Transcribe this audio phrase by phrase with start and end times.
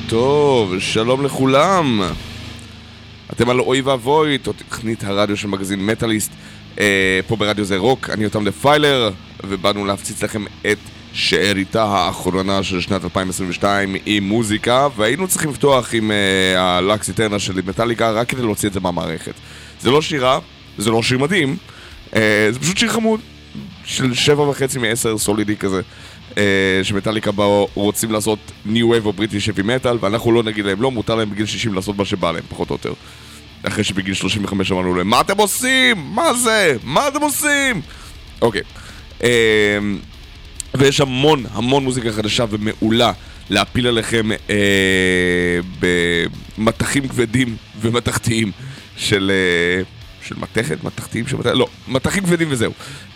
[0.00, 2.02] טוב, שלום לכולם.
[3.32, 6.32] אתם על אוי ואבוי, תוכנית הרדיו של מגזין מטאליסט,
[6.80, 9.10] אה, פה ברדיו זה רוק, אני אותם דפיילר,
[9.44, 10.78] ובאנו להפציץ לכם את
[11.12, 17.60] שאריתה האחרונה של שנת 2022 עם מוזיקה, והיינו צריכים לפתוח עם אה, הלקס איטרנה של
[17.66, 19.34] מטאליקה רק כדי להוציא את זה מהמערכת.
[19.80, 20.38] זה לא שירה,
[20.78, 21.56] זה לא שיר מדהים,
[22.16, 23.20] אה, זה פשוט שיר חמוד,
[23.84, 25.80] של שבע וחצי מעשר סולידי כזה.
[26.38, 30.82] אה, שמטאליקה באו רוצים לעשות New Wave of British Heavy Metal ואנחנו לא נגיד להם
[30.82, 32.92] לא, מותר להם בגיל 60 לעשות מה שבא להם, פחות או יותר.
[33.62, 35.96] אחרי שבגיל 35 אמרנו להם, מה אתם עושים?
[36.14, 36.76] מה זה?
[36.82, 37.80] מה אתם עושים?
[38.42, 38.62] אוקיי.
[39.22, 39.78] אה,
[40.74, 43.12] ויש המון המון מוזיקה חדשה ומעולה
[43.50, 45.86] להפיל עליכם אה,
[46.58, 48.52] מטחים כבדים ומתכתיים
[48.96, 49.30] של...
[49.34, 49.93] אה,
[50.24, 50.84] של מתכת?
[50.84, 51.54] מתכתיים של מתכת?
[51.54, 52.72] לא, מטחים כבדים וזהו.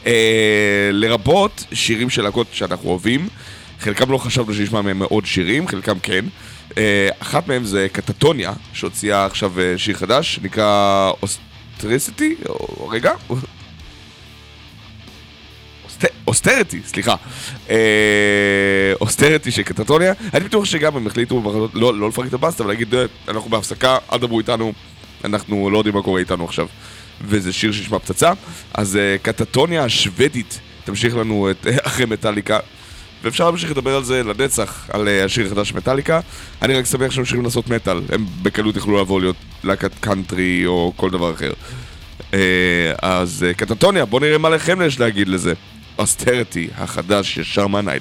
[0.06, 3.28] אה, לרבות שירים של להקות שאנחנו אוהבים.
[3.80, 6.24] חלקם לא חשבנו שנשמע מהם מאוד שירים, חלקם כן.
[6.78, 13.12] אה, אחת מהם זה קטטוניה, שהוציאה עכשיו אה, שיר חדש, שנקרא אוסטרסיטי, או רגע,
[16.26, 17.14] אוסטרטי, סליחה.
[17.70, 20.12] אה, אוסטרטי של קטטוניה.
[20.34, 22.94] אני בטוח שגם הם החליטו לא, לא לפרק את הבאסטה, אבל להגיד,
[23.28, 24.72] אנחנו בהפסקה, אל דברו איתנו,
[25.24, 26.66] אנחנו לא יודעים מה קורה איתנו עכשיו.
[27.20, 28.32] וזה שיר שנשמע פצצה.
[28.74, 32.58] אז קטטוניה השוודית תמשיך לנו את אחרי מטאליקה.
[33.22, 36.20] ואפשר להמשיך לדבר על זה לנצח, על השיר החדש מטאליקה.
[36.62, 38.00] אני רק שמח שהם ממשיכים לעשות מטאל.
[38.12, 41.52] הם בקלות יכלו לבוא להיות להקת קאנטרי או כל דבר אחר.
[43.02, 45.52] אז קטטוניה, בואו נראה מה לכם יש להגיד לזה.
[45.98, 47.86] אוסטרטי החדש של שרמן.
[47.88, 47.92] I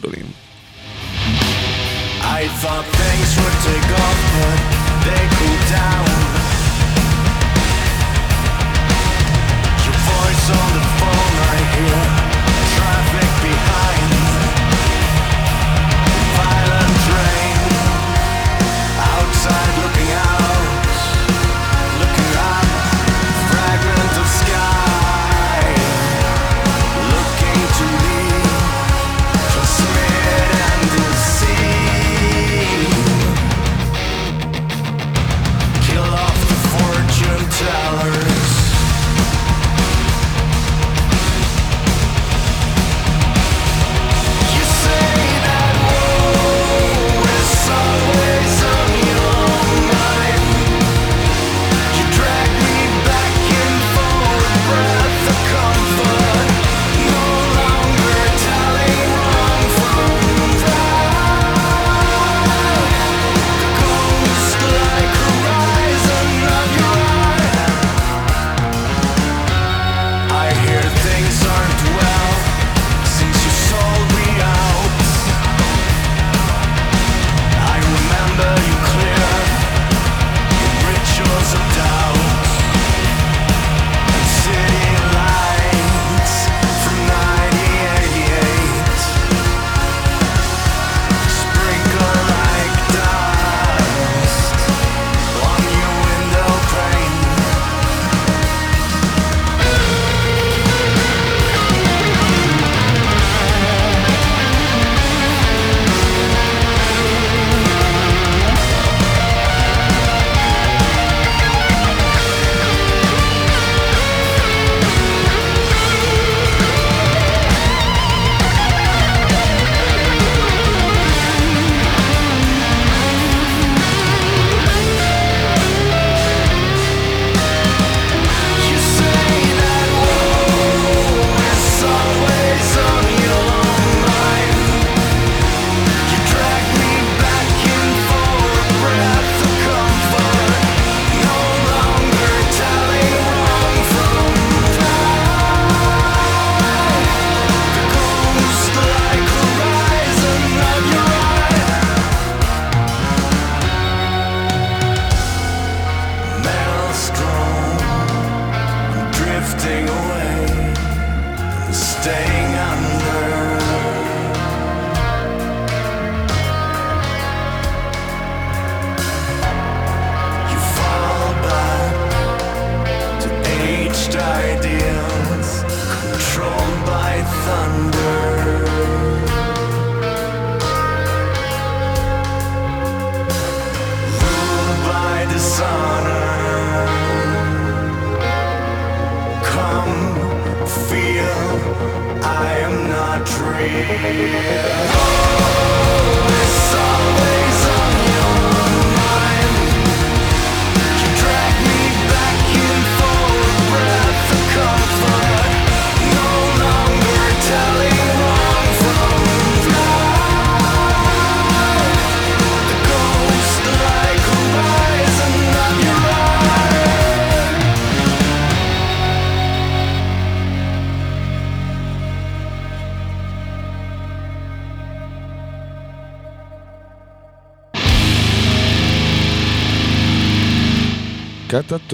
[2.61, 4.59] thought things would take off, but
[5.05, 6.16] they cooled down.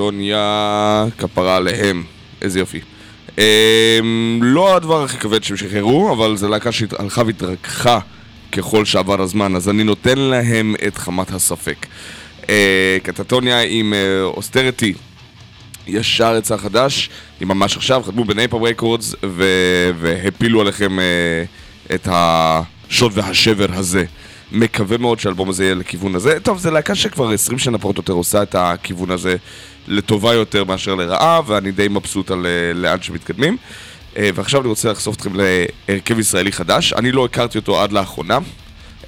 [0.04, 2.04] קטטוניה, כפרה עליהם,
[2.42, 2.80] איזה יופי.
[3.38, 8.00] אמ, לא הדבר הכי כבד שהם שחררו, אבל זו להקה שהלכה והתרככה
[8.52, 11.86] ככל שעבר הזמן, אז אני נותן להם את חמת הספק.
[12.50, 14.94] אה, קטטוניה עם אה, אוסטריטי.
[15.88, 19.16] ישר יצא חדש, היא ממש עכשיו, חתמו בנייפר רקורדס
[20.00, 21.06] והפילו עליכם אה,
[21.96, 24.06] את השוד והשבר הזה.
[24.54, 26.40] מקווה מאוד שהאלבום הזה יהיה לכיוון הזה.
[26.40, 29.36] טוב, זו להקה שכבר 20 שנה פחות או יותר עושה את הכיוון הזה
[29.88, 33.58] לטובה יותר מאשר לרעה, ואני די מבסוט על אה, לאן שמתקדמים.
[34.18, 36.94] אה, ועכשיו אני רוצה לחשוף אתכם להרכב ישראלי חדש.
[36.94, 38.40] אני לא הכרתי אותו עד לאחרונה.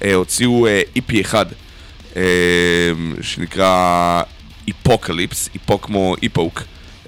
[0.04, 1.46] אה, הוציאו אה, EP אחד,
[2.16, 2.22] אה,
[3.20, 4.22] שנקרא
[4.66, 6.62] היפוקליפס, היפוק כמו היפוק,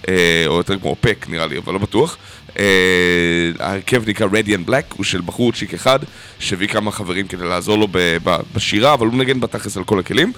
[0.08, 2.16] אה, או יותר כמו אופק נראה לי, אבל לא בטוח.
[3.58, 5.98] ההרכב נקרא Radiant Black, הוא של בחור צ'יק אחד,
[6.38, 7.88] שהביא כמה חברים כדי לעזור לו
[8.54, 10.32] בשירה, אבל הוא מנגן בתכלס על כל הכלים.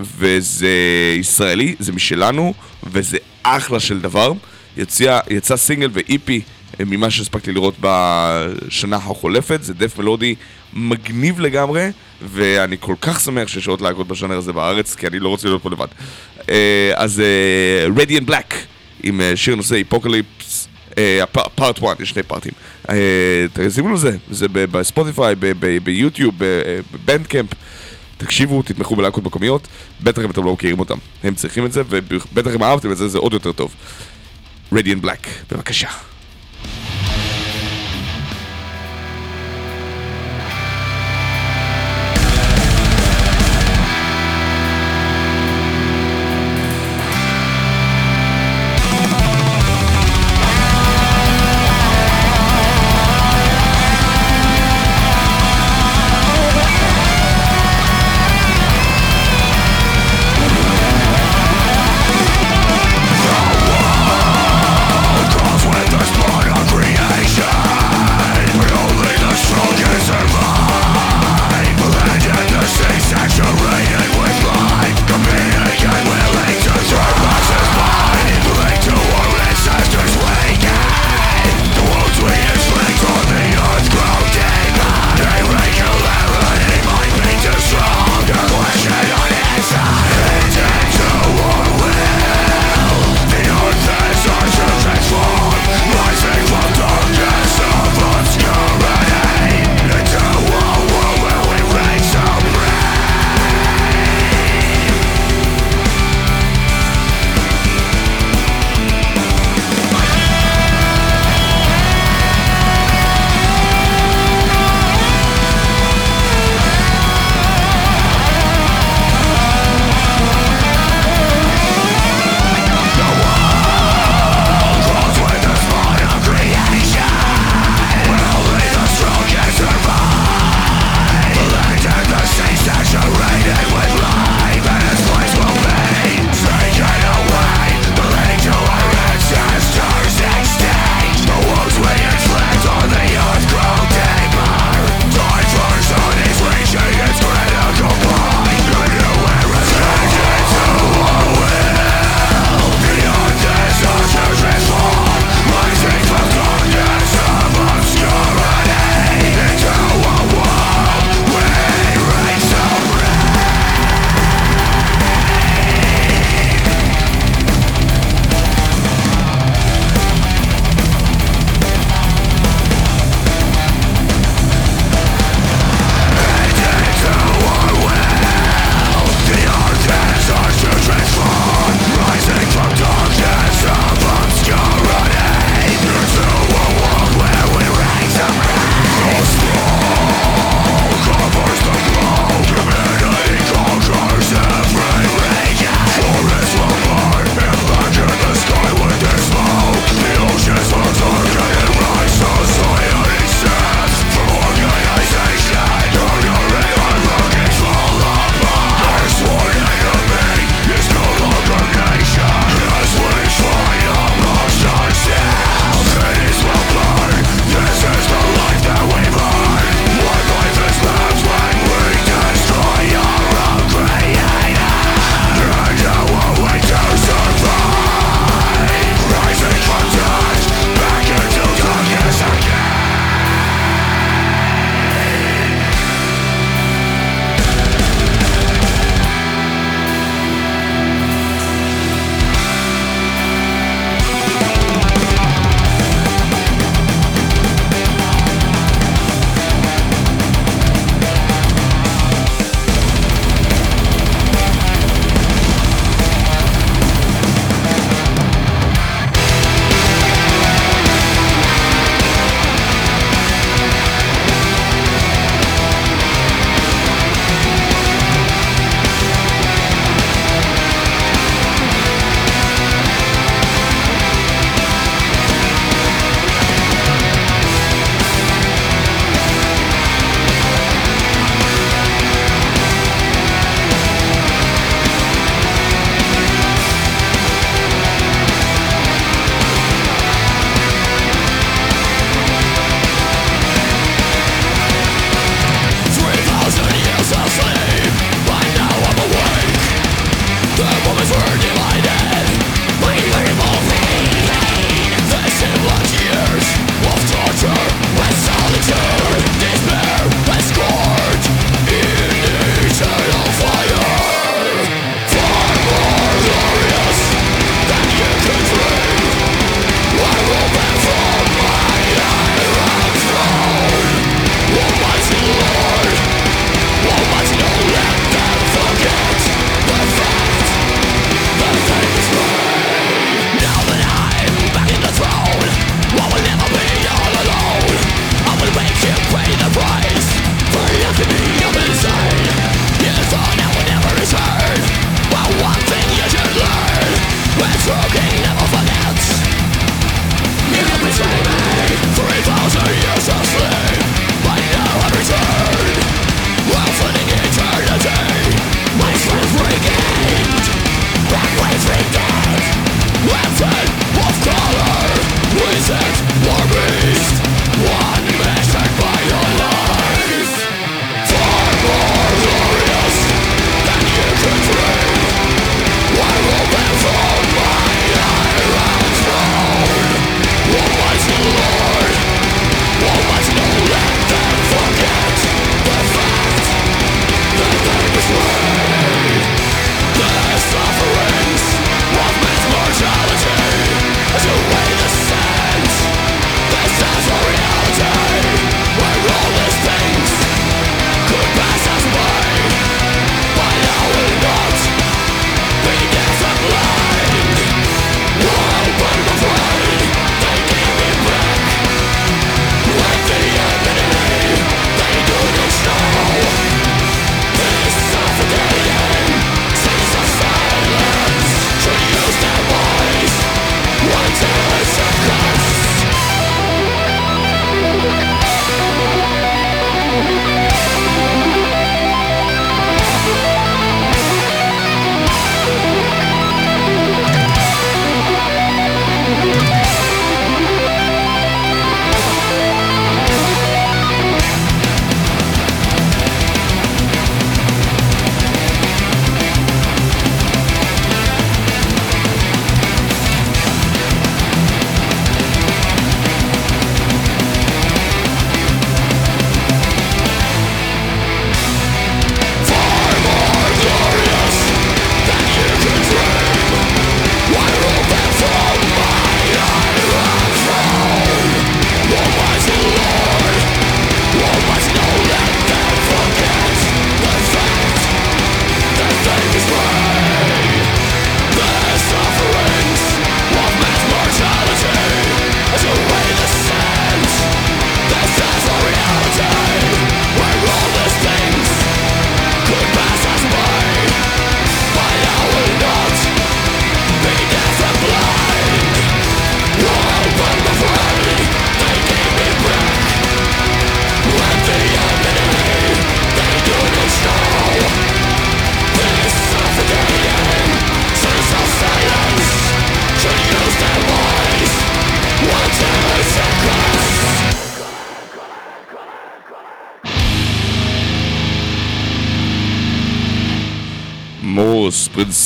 [0.00, 0.68] אה, וזה
[1.18, 4.32] ישראלי, זה משלנו, וזה אחלה של דבר.
[4.76, 6.40] יצא, יצא סינגל ואיפי
[6.80, 10.34] ממה שהספקתי לראות בשנה החולפת, זה דף מלודי
[10.74, 11.88] מגניב לגמרי,
[12.22, 15.62] ואני כל כך שמח שיש עוד להקות בשנה הזה בארץ, כי אני לא רוצה להיות
[15.62, 15.86] פה לבד.
[16.50, 17.22] אה, אז
[17.94, 18.54] uh, Radiant Black,
[19.02, 20.68] עם אה, שיר נושא היפוקליפס,
[21.54, 22.52] פארט 1, יש שני פארטים.
[22.90, 25.34] אה, תשימו לזה, זה בספוטיפיי,
[25.82, 27.50] ביוטיוב, ב- בבנדקמפ.
[28.18, 29.68] תקשיבו, תתמכו בלהקות מקומיות,
[30.02, 30.98] בטח אם אתם לא מכירים אותם.
[31.22, 33.74] הם צריכים את זה, ובטח אם אהבתם את זה, זה עוד יותר טוב.
[34.72, 35.88] Radiant Black, בבקשה.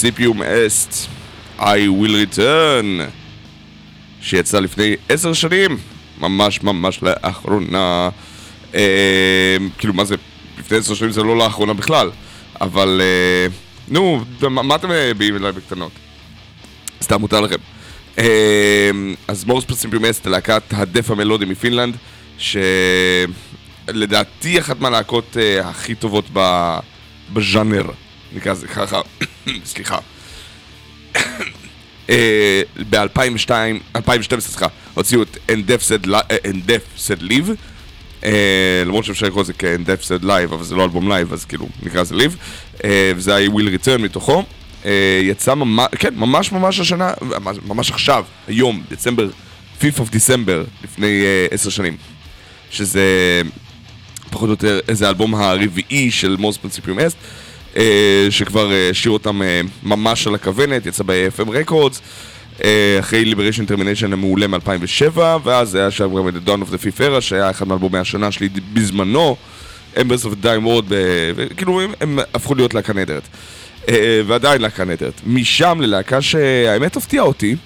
[0.03, 1.09] פרינסיפיום אסט
[1.59, 3.03] I will return
[4.21, 5.79] שיצא לפני עשר שנים
[6.21, 8.09] ממש ממש לאחרונה.
[8.75, 10.15] אה, כאילו מה זה
[10.59, 12.11] לפני עשר שנים זה לא לאחרונה בכלל
[12.61, 13.47] אבל אה,
[13.88, 14.88] נו מה, מה אתם
[15.19, 15.93] באים אליי בקטנות?
[17.03, 17.59] סתם מותר לכם.
[18.19, 18.91] אה,
[19.29, 21.97] אז מורס פרינסיפיום אסט להקת הדף המלודי מפינלנד
[23.88, 26.79] שלדעתי אחת מהלהקות אה, הכי טובות ב...
[27.33, 27.85] בז'אנר
[28.35, 29.01] נקרא לזה ככה,
[29.64, 29.99] סליחה.
[32.90, 33.51] ב-2002,
[33.97, 36.03] 2012, סליחה, הוציאו את Endef
[37.07, 37.51] Said Live,
[38.25, 41.68] אה, למרות שאפשר לקרוא לזה כ-Endef Said Live, אבל זה לא אלבום לייב, אז כאילו,
[41.83, 42.37] נקרא לזה Live,
[42.85, 44.45] אה, וזה היה Will Return מתוכו.
[44.85, 47.12] אה, יצא ממש, כן, ממש ממש השנה,
[47.66, 49.29] ממש עכשיו, היום, דצמבר,
[49.81, 51.97] 5th of December, לפני עשר שנים.
[52.71, 53.03] שזה
[54.31, 57.16] פחות או יותר איזה האלבום הרביעי של מוס פרינציפיום אסט.
[57.77, 62.01] אה, שכבר אה, השאיר אותם אה, ממש על הכוונת, יצא ב-FM Records,
[63.01, 67.01] אחרי Liberation Termination המעולה מ-2007, ואז היה שם גם את The Dawn of the Fifth
[67.01, 69.37] Era, שהיה אחד מאלבומי השנה שלי בזמנו,
[69.97, 70.93] of the Dying World,
[71.37, 73.29] וכאילו הם, הם הפכו להיות להקה נהדרת.
[74.27, 75.21] ועדיין להקה נהדרת.
[75.27, 77.57] משם ללהקה שהאמת הפתיעה אותי,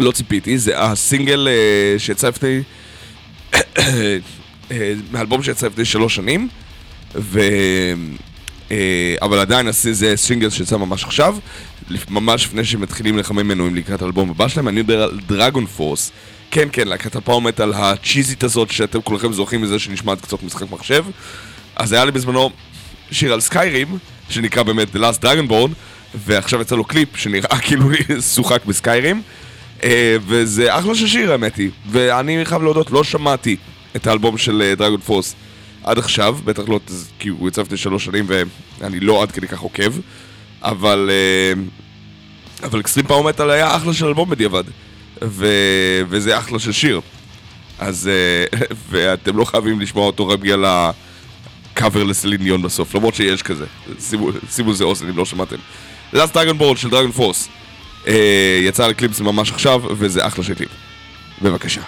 [0.00, 1.48] לא ציפיתי, זה הסינגל
[1.98, 2.60] שיצא לפני...
[5.12, 6.48] מאלבום שיצא לפני שלוש שנים,
[7.14, 7.40] ו...
[8.70, 11.36] אה, אבל עדיין זה סינגל שיצא ממש עכשיו,
[12.10, 16.12] ממש לפני שמתחילים לחמם מנויים לקראת האלבום הבא שלהם, אני מדבר על דרגון פורס.
[16.50, 21.04] כן, כן, להקת הפאומטל הצ'יזית הזאת שאתם כולכם זוכרים מזה שנשמעת קצת משחק מחשב.
[21.76, 22.50] אז היה לי בזמנו
[23.10, 23.98] שיר על סקיירים,
[24.28, 25.70] שנקרא באמת The Last Dragon Born,
[26.14, 27.88] ועכשיו יצא לו קליפ שנראה כאילו
[28.34, 29.22] שוחק ב Skyrim.
[29.82, 33.56] אה, וזה אחלה של שיר האמת היא, ואני חייב להודות, לא שמעתי
[33.96, 35.34] את האלבום של Dragon אה, Force.
[35.86, 36.80] עד עכשיו, בטח לא,
[37.18, 38.26] כי הוא יצא לפני שלוש שנים
[38.80, 39.92] ואני לא עד כדי כך עוקב,
[40.62, 41.10] אבל...
[41.12, 41.62] אה,
[42.62, 44.64] אבל Extreme Power Metal היה אחלה של אלבום בדיעבד,
[45.24, 45.46] ו...
[46.08, 47.00] וזה אחלה של שיר.
[47.78, 48.08] אז...
[48.08, 48.58] אה,
[48.90, 53.64] ואתם לא חייבים לשמוע אותו רק בגלל הקאבר לסלין דיון בסוף, למרות שיש כזה.
[54.50, 55.56] שימו לזה אוזן אם לא שמעתם.
[56.12, 57.48] לאסט דרגון בורד של דרגון פורס.
[58.06, 60.70] אה, יצא לקליפס ממש עכשיו, וזה אחלה של קליפ.
[61.42, 61.82] בבקשה.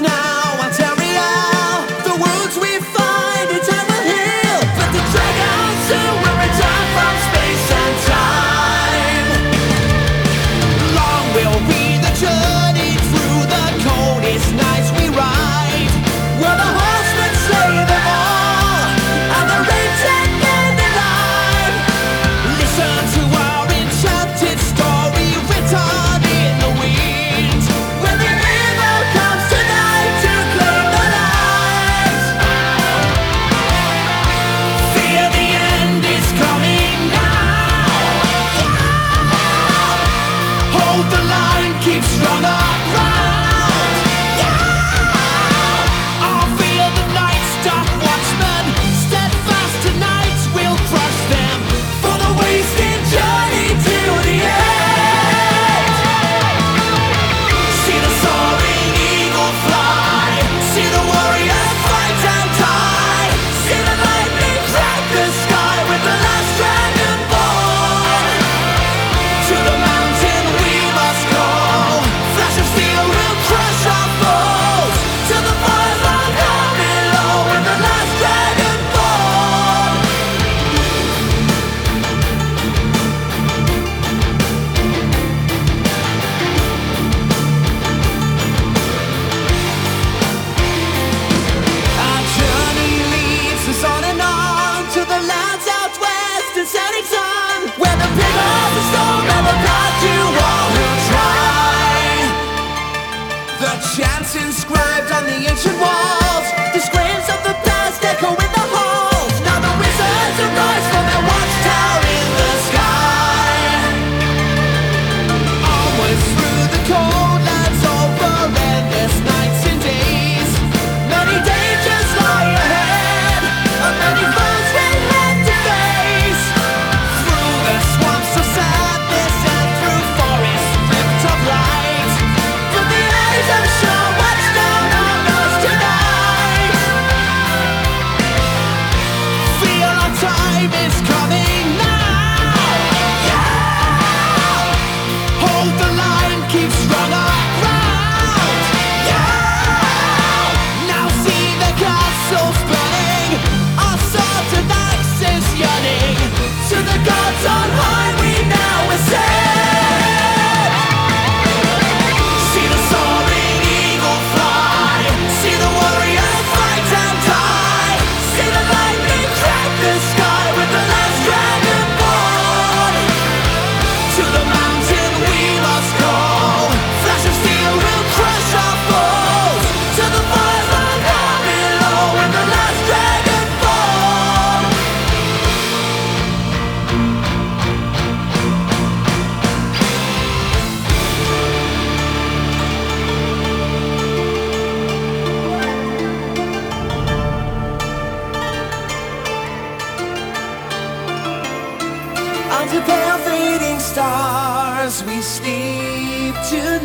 [0.00, 0.33] now.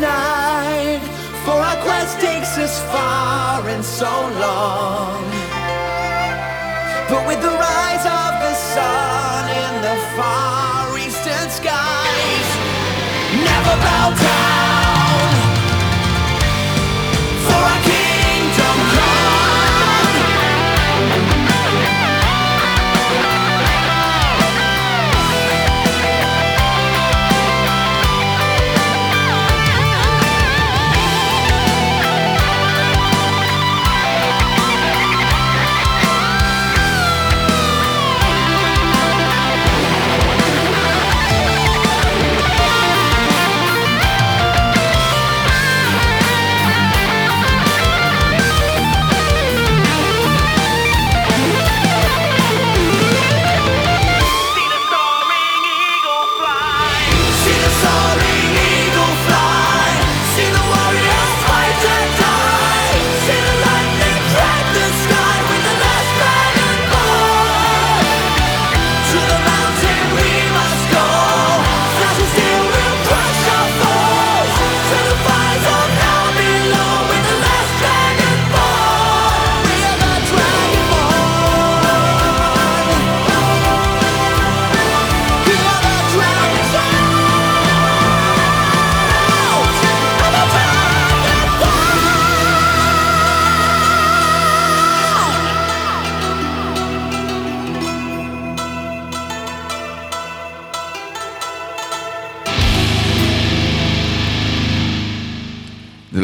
[0.00, 1.00] Tonight
[1.44, 4.12] For our quest takes us far and so
[4.44, 5.24] long.
[7.10, 12.48] But with the rise of the sun in the far eastern skies
[13.44, 14.49] Never bow down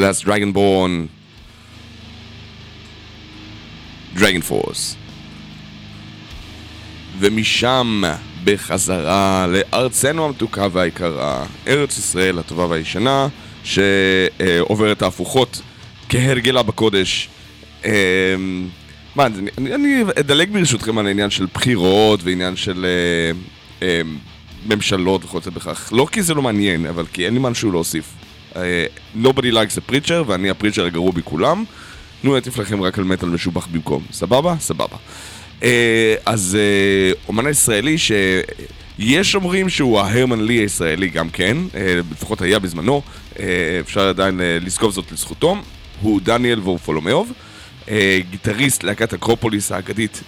[0.06, 1.08] Last Dragonborn,
[4.18, 4.94] Dragon Force.
[7.18, 8.02] ומשם
[8.44, 13.28] בחזרה לארצנו המתוקה והיקרה, ארץ ישראל הטובה והישנה,
[13.64, 15.60] שעוברת ההפוכות
[16.08, 17.28] כהרגלה בקודש.
[17.84, 17.90] אה,
[19.16, 23.32] מה, אני, אני- אני אדלג ברשותכם על העניין של בחירות ועניין של אה,
[23.86, 24.00] אה,
[24.66, 25.88] ממשלות וכל זה בכך.
[25.92, 28.04] לא כי זה לא מעניין, אבל כי אין לי משהו להוסיף.
[28.56, 28.86] אה,
[29.22, 31.64] nobody likes a preacher, ואני הפריצ'ר הגרוע מכולם.
[32.22, 34.02] תנו נטיף לכם רק על מטאל משובח במקום.
[34.12, 34.54] סבבה?
[34.60, 34.96] סבבה.
[35.62, 41.56] אה, אז אה, אומן הישראלי שיש אומרים שהוא ההרמן לי הישראלי גם כן,
[42.12, 43.02] לפחות היה בזמנו,
[43.80, 45.56] אפשר עדיין לזקוף זאת לזכותו,
[46.00, 47.32] הוא דניאל וורפולומיוב,
[47.88, 50.22] אה, גיטריסט להקת אקרופוליס האגדית,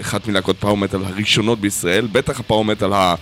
[0.00, 3.14] אחת מלהקות פאור מטאל הראשונות בישראל, בטח הפאור מטאל ה-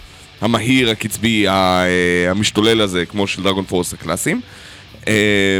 [0.42, 1.84] המהיר, הקצבי, אה,
[2.30, 4.40] המשתולל הזה, כמו של דרגון פורס הקלאסיים.
[5.08, 5.58] אה,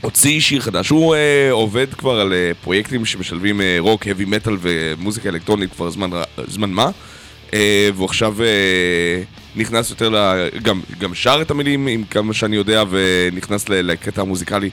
[0.00, 4.52] הוציא שיר חדש, הוא אה, עובד כבר על אה, פרויקטים שמשלבים אה, רוק, heavy metal
[4.60, 6.10] ומוזיקה אלקטרונית כבר זמן,
[6.46, 6.90] זמן מה.
[7.54, 9.22] אה, והוא עכשיו אה,
[9.56, 10.48] נכנס יותר, ל...
[10.62, 14.70] גם, גם שר את המילים עם כמה שאני יודע ונכנס לקטע המוזיקלי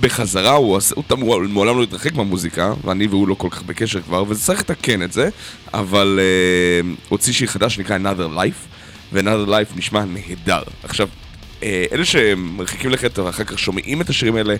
[0.00, 3.62] בחזרה, הוא, עשה, הוא, הוא, הוא מעולם לא התרחק מהמוזיקה ואני והוא לא כל כך
[3.62, 5.28] בקשר כבר וצריך לתקן את זה
[5.74, 8.76] אבל אה, הוציא שיר חדש שנקרא Another Life
[9.12, 11.08] ו-Another Life נשמע נהדר עכשיו
[11.62, 14.56] אה, אלה שמרחיקים לכת ואחר כך שומעים את השירים האלה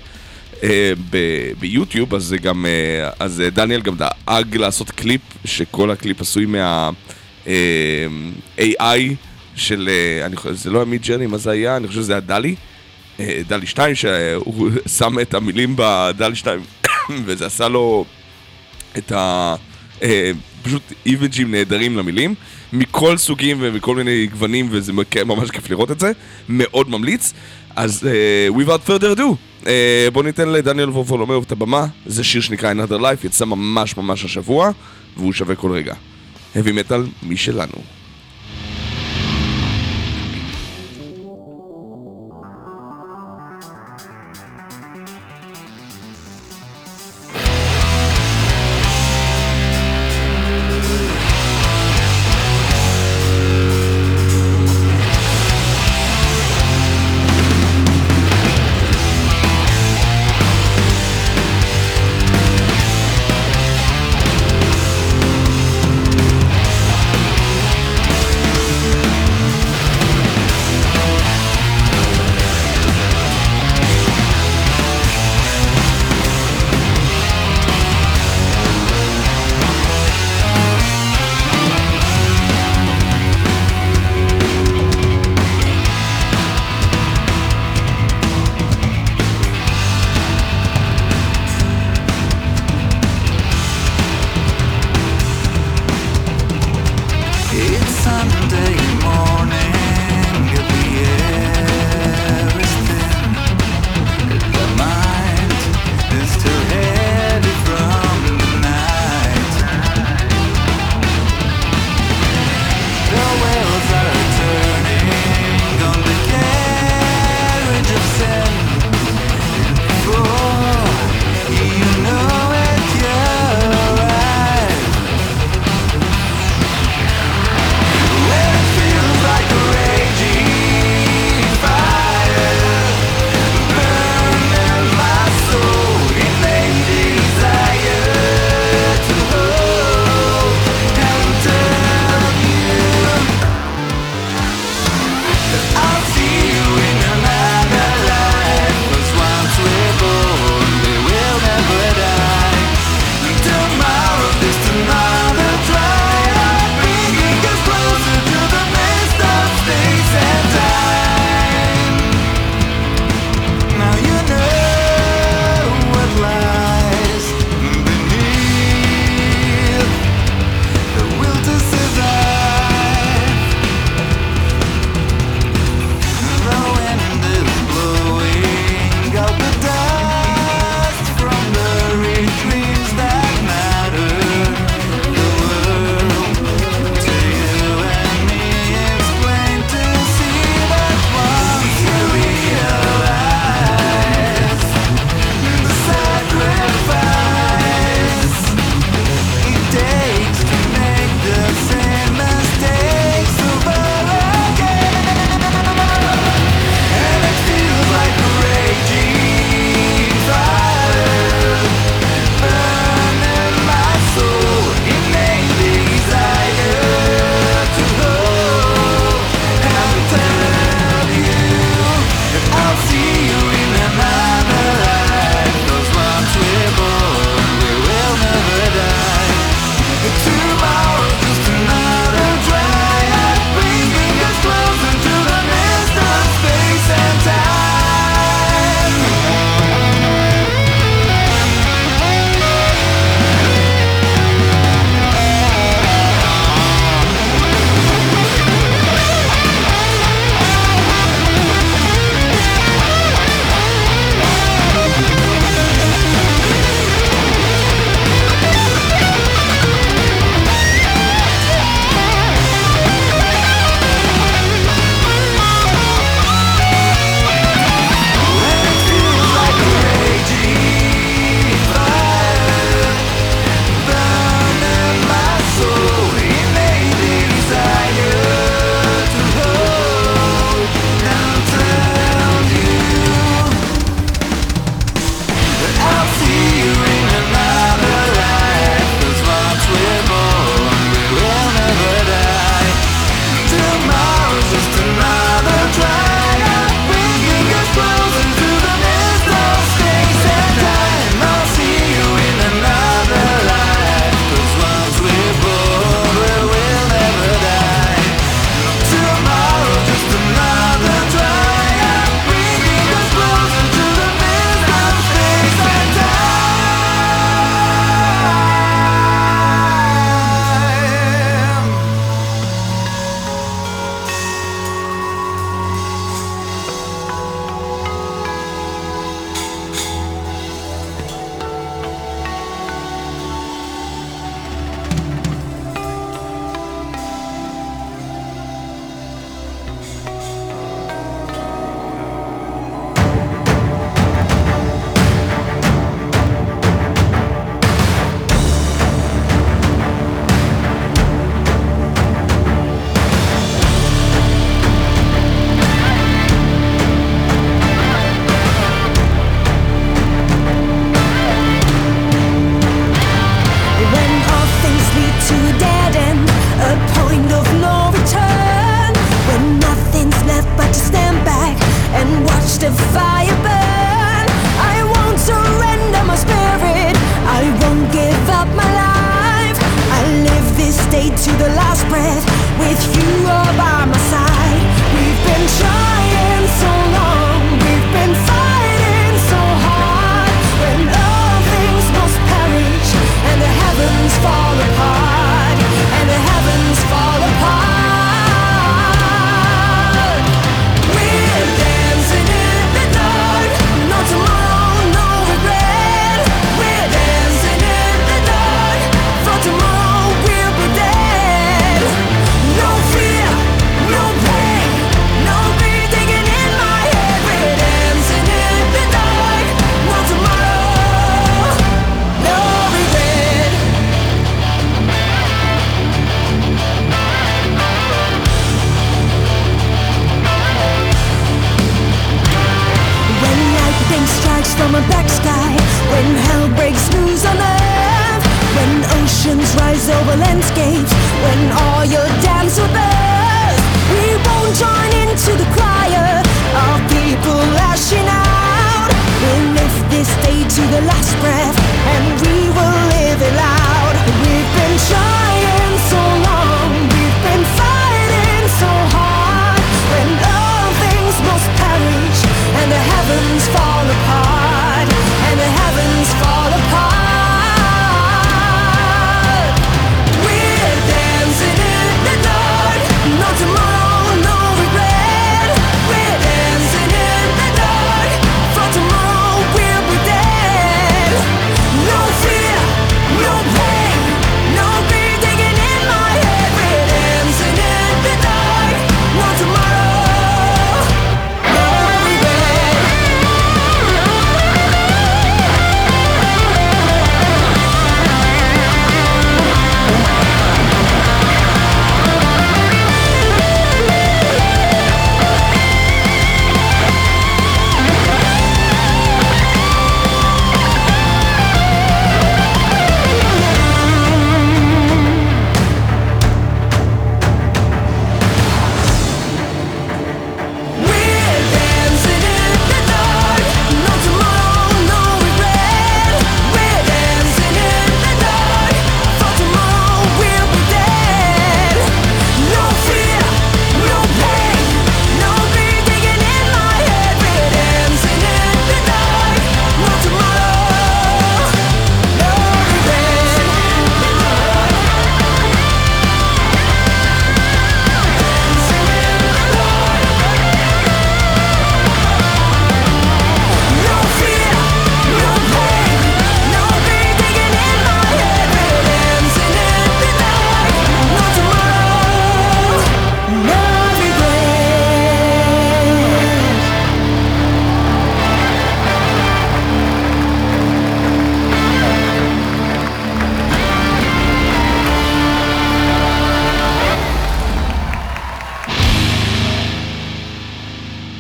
[1.11, 6.91] ב- ביוטיוב, אז גם, אה, אז דניאל גם דאג לעשות קליפ, שכל הקליפ עשוי מה...
[7.47, 8.07] אה,
[8.61, 9.15] AI
[9.57, 11.77] של, אה, אני חושב, זה לא ה Midjourney, מה זה היה?
[11.77, 12.55] אני חושב שזה היה DALL-E.
[13.21, 16.61] אה, DALL-E 2, שהוא שם את המילים ב DALL-E 2,
[17.25, 18.05] וזה עשה לו
[18.99, 19.55] את ה...
[20.03, 20.31] אה,
[20.63, 22.35] פשוט איבג'ים נהדרים למילים,
[22.73, 26.13] מכל סוגים ומכל מיני גוונים, וזה מק- ממש כיף לראות את זה,
[26.49, 27.33] מאוד ממליץ.
[27.77, 29.23] אז uh, without further do,
[29.65, 29.67] uh,
[30.13, 34.71] בואו ניתן לדניאל וורפולומאו את הבמה, זה שיר שנקרא Another Life, יצא ממש ממש השבוע,
[35.17, 35.95] והוא שווה כל רגע.
[36.55, 37.98] heavy metal משלנו.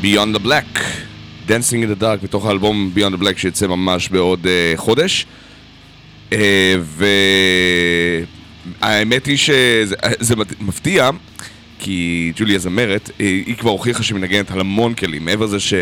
[0.08, 0.70] Beyond the Black,
[1.48, 5.26] Dancing in the Dark, מתוך האלבום Beyond the Black שיצא ממש בעוד uh, חודש.
[6.30, 6.34] Uh,
[8.80, 11.10] והאמת היא שזה מפתיע,
[11.78, 15.74] כי ג'וליה זמרת, אה, היא כבר הוכיחה שהיא מנגנת על המון כלים, מעבר לזה ש...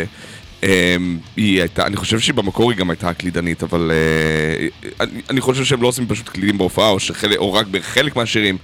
[0.65, 0.97] אה,
[1.37, 4.67] היא הייתה, אני חושב שבמקור היא גם הייתה קלידנית, אבל אה,
[5.01, 8.59] אני, אני חושב שהם לא עושים פשוט קלידים בהופעה, או, שחלק, או רק בחלק מהשירים.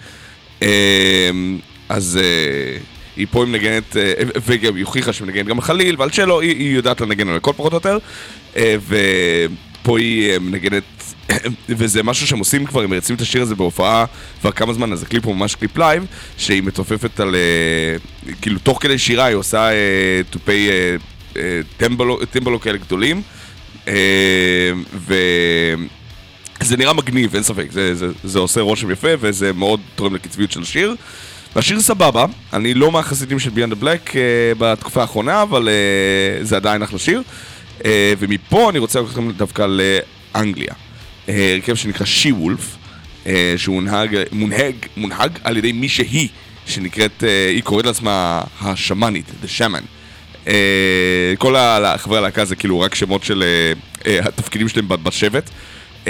[0.63, 1.31] אה,
[1.89, 2.79] אז אה,
[3.17, 4.13] היא פה עם נגנת, אה,
[4.47, 7.53] וגם היא הוכיחה שהיא מנגנת גם חליל ועל צ'לו, היא, היא יודעת לנגן על הכל
[7.57, 7.99] פחות או יותר.
[8.57, 10.83] אה, ופה היא אה, מנגנת,
[11.69, 14.05] וזה משהו שהם עושים כבר, הם מריצים את השיר הזה בהופעה
[14.41, 16.07] כבר כמה זמן, אז הקליפ הוא ממש קליפ live,
[16.37, 17.35] שהיא מתופפת על,
[18.43, 19.71] כאילו תוך כדי שירה היא עושה
[20.31, 20.69] תופי
[21.77, 23.23] טמבלו, טמבלו כאלה גדולים.
[24.95, 25.15] ו...
[26.61, 30.53] זה נראה מגניב, אין ספק, זה, זה, זה עושה רושם יפה וזה מאוד תורם לקצביות
[30.53, 30.95] של השיר.
[31.57, 34.15] והשיר סבבה, אני לא מהחסידים של ביאנד הבלק uh,
[34.59, 37.23] בתקופה האחרונה, אבל uh, זה עדיין אחלה שיר.
[37.79, 37.85] Uh,
[38.19, 39.67] ומפה אני רוצה לקחת אתכם דווקא
[40.35, 40.73] לאנגליה.
[41.27, 42.77] Uh, הרכב שנקרא שי וולף,
[43.25, 46.29] uh, שהוא מונהג, מונהג, מונהג על ידי מי שהיא,
[46.67, 49.85] שנקראת, uh, היא קוראת לעצמה השמאנית, The Shaman.
[50.45, 50.49] Uh,
[51.39, 51.55] כל
[51.97, 53.45] חברי הלהקה זה כאילו רק שמות של
[54.01, 55.51] uh, uh, התפקידים שלהם בשבט.
[56.05, 56.09] Uh,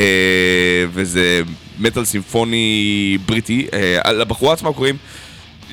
[0.93, 1.43] וזה
[1.78, 3.66] מטאל סימפוני בריטי.
[4.05, 4.97] Uh, לבחורה עצמה קוראים,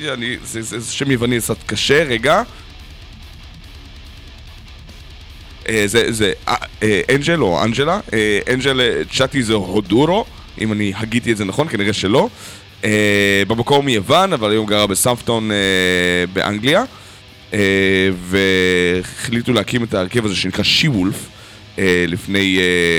[0.08, 2.42] אני, זה, זה, זה שם יווני קצת קשה, רגע.
[5.68, 8.00] אה, זה, זה אה, אה, אנג'ל או אנג'לה,
[8.52, 10.24] אנג'ל צ'אטי זה הודורו,
[10.60, 12.28] אם אני הגיתי את זה נכון, כנראה שלא.
[13.48, 15.50] במקור מיוון, אבל היום גרה בסמפטון
[16.32, 16.84] באנגליה.
[18.20, 21.28] והחליטו להקים את ההרכב הזה שנקרא שי וולף
[21.78, 22.58] אה, לפני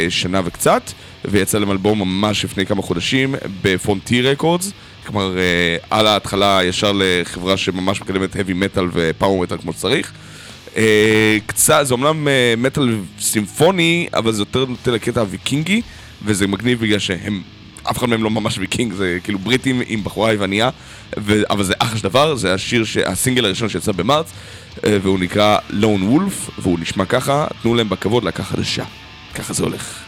[0.10, 0.92] שנה וקצת,
[1.26, 4.72] ויצא להם אלבום ממש לפני כמה חודשים בפונטי רקורדס.
[5.06, 10.12] כלומר, אה, על ההתחלה ישר לחברה שממש מקדמת heavy metal ופאור metal כמו שצריך.
[10.78, 12.28] אה, קצת, זה אומנם
[12.58, 15.82] מטאל סימפוני, אבל זה יותר נוטה לקטע הוויקינגי,
[16.26, 17.42] וזה מגניב בגלל שהם,
[17.84, 20.70] אף אחד מהם לא ממש ויקינג, זה כאילו בריטים עם בחורה יווניה,
[21.20, 24.32] ו- אבל זה אחלה של דבר, זה השיר, ש- הסינגל הראשון שיצא במרץ,
[24.86, 28.84] אה, והוא נקרא לון וולף, והוא נשמע ככה, תנו להם בכבוד להקה חדשה.
[29.36, 30.01] ככה זה הולך.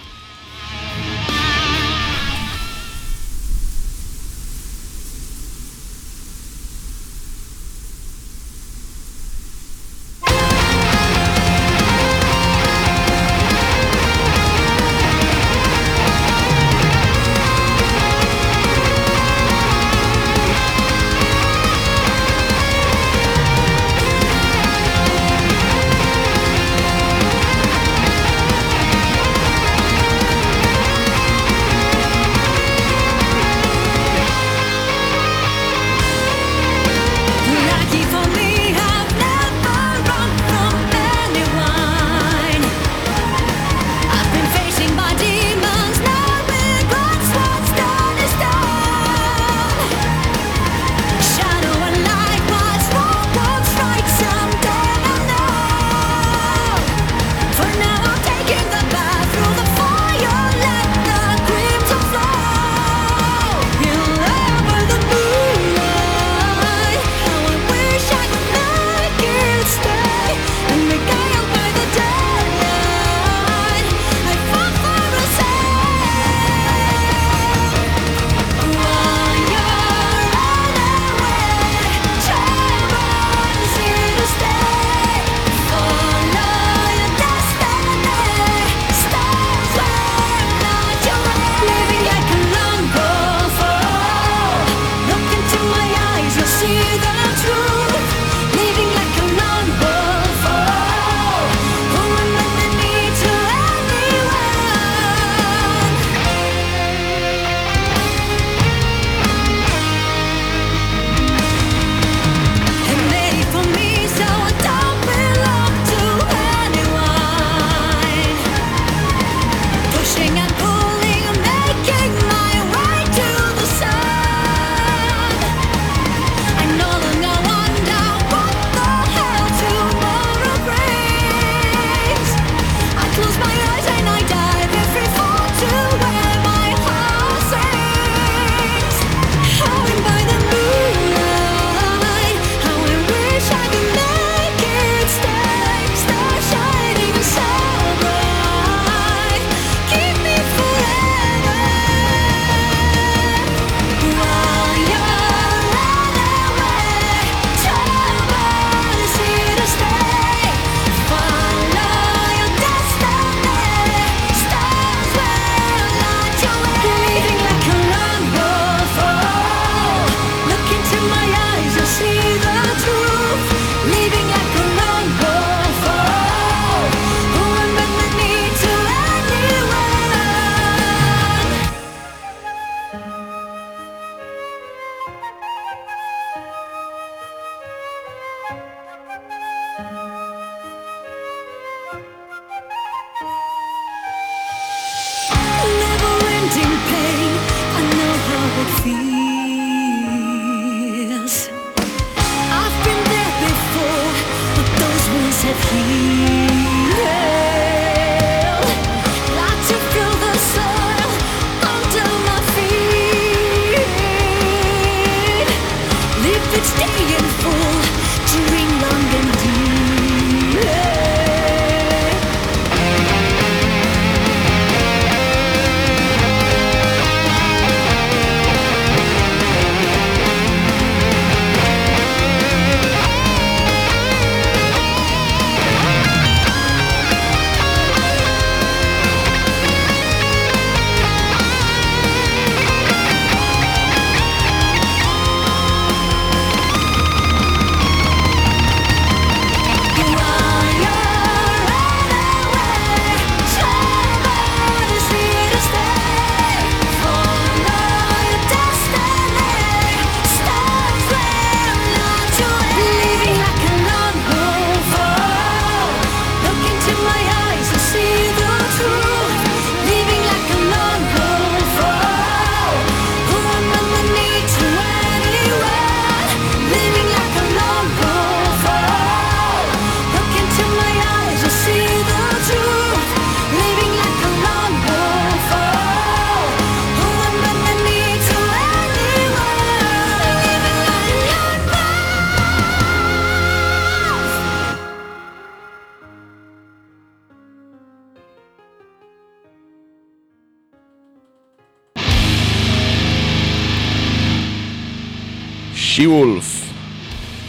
[306.03, 306.49] She Wolf,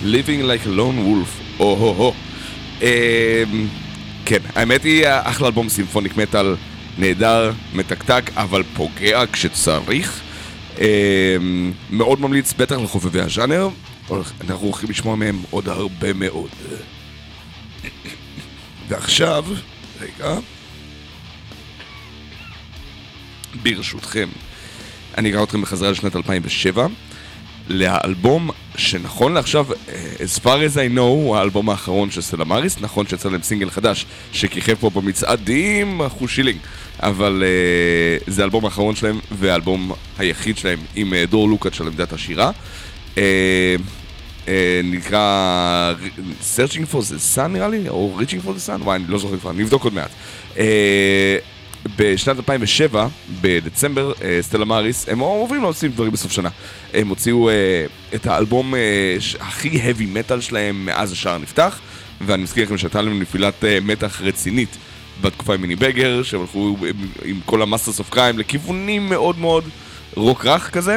[0.05, 2.15] Living Like a Lone Wolf, או-הו-הו.
[2.83, 2.87] אמ,
[4.25, 6.57] כן, האמת היא, אחלה אלבום סימפוניק מטאל,
[6.99, 10.21] נהדר, מתקתק, אבל פוגע כשצריך.
[10.79, 13.69] אמ, מאוד ממליץ, בטח לחובבי הז'אנר,
[14.41, 16.51] אנחנו הולכים לשמוע מהם עוד הרבה מאוד.
[18.89, 19.45] ועכשיו,
[20.01, 20.39] רגע,
[23.63, 24.29] ברשותכם,
[25.19, 26.87] אני אקרא אתכם בחזרה לשנת 2007,
[27.69, 33.07] לאלבום שנכון לעכשיו, אה, as far as I know, הוא האלבום האחרון של סלמריס, נכון
[33.07, 36.59] שיצא להם סינגל חדש שכיכב פה במצעדים, אחוז שילינג,
[37.01, 42.13] אבל uh, זה האלבום האחרון שלהם והאלבום היחיד שלהם עם uh, דור לוקאץ' של עמדת
[42.13, 42.51] השירה.
[43.15, 44.49] Uh, uh,
[44.85, 45.95] נקרא
[46.57, 49.37] Searching for the Sun נראה לי, או Reaching for the Sun, וואי, אני לא זוכר
[49.37, 50.11] כבר, נבדוק עוד מעט.
[50.55, 50.59] Uh,
[51.99, 53.09] בשנת 2007,
[53.41, 56.49] בדצמבר, אה, סטלה מאריס, הם אוהבים להוציא דברים בסוף שנה.
[56.95, 57.55] הם הוציאו אה,
[58.15, 61.81] את האלבום אה, הכי heavy metal שלהם מאז השער נפתח,
[62.21, 64.77] ואני מזכיר לכם שהייתה להם נפילת מתח רצינית
[65.21, 66.77] בתקופה עם מיני בגר, שהם הלכו
[67.25, 69.65] עם, כל המאסטרס אוף קריים לכיוונים מאוד מאוד
[70.15, 70.97] רוק רך כזה.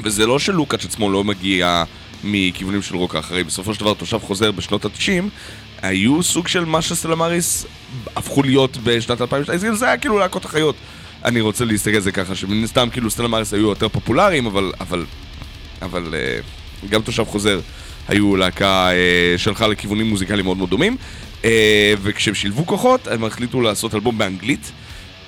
[0.00, 1.84] וזה לא שלוקאץ' עצמו לא מגיע
[2.24, 5.24] מכיוונים של רוק הרי בסופו של דבר תושב חוזר בשנות ה-90
[5.84, 7.66] היו סוג של מה שסלמריס
[8.16, 10.76] הפכו להיות בשנת 2002, זה היה כאילו להקות החיות.
[11.24, 15.04] אני רוצה להסתכל על זה ככה, שמן הסתם כאילו סלמריס היו יותר פופולריים, אבל, אבל,
[15.82, 16.38] אבל אה,
[16.90, 17.60] גם תושב חוזר
[18.08, 20.96] היו להקה אה, שהלכה לכיוונים מוזיקליים מאוד מאוד דומים,
[21.44, 24.72] אה, וכשהם שילבו כוחות, הם החליטו לעשות אלבום באנגלית.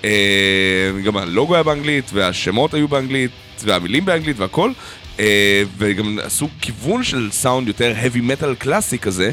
[0.05, 3.31] אה, גם הלוגו היה באנגלית, והשמות היו באנגלית,
[3.65, 4.71] והמילים באנגלית והכל,
[5.21, 9.33] אה, וגם עשו כיוון של סאונד יותר heavy metal קלאסי כזה, אה,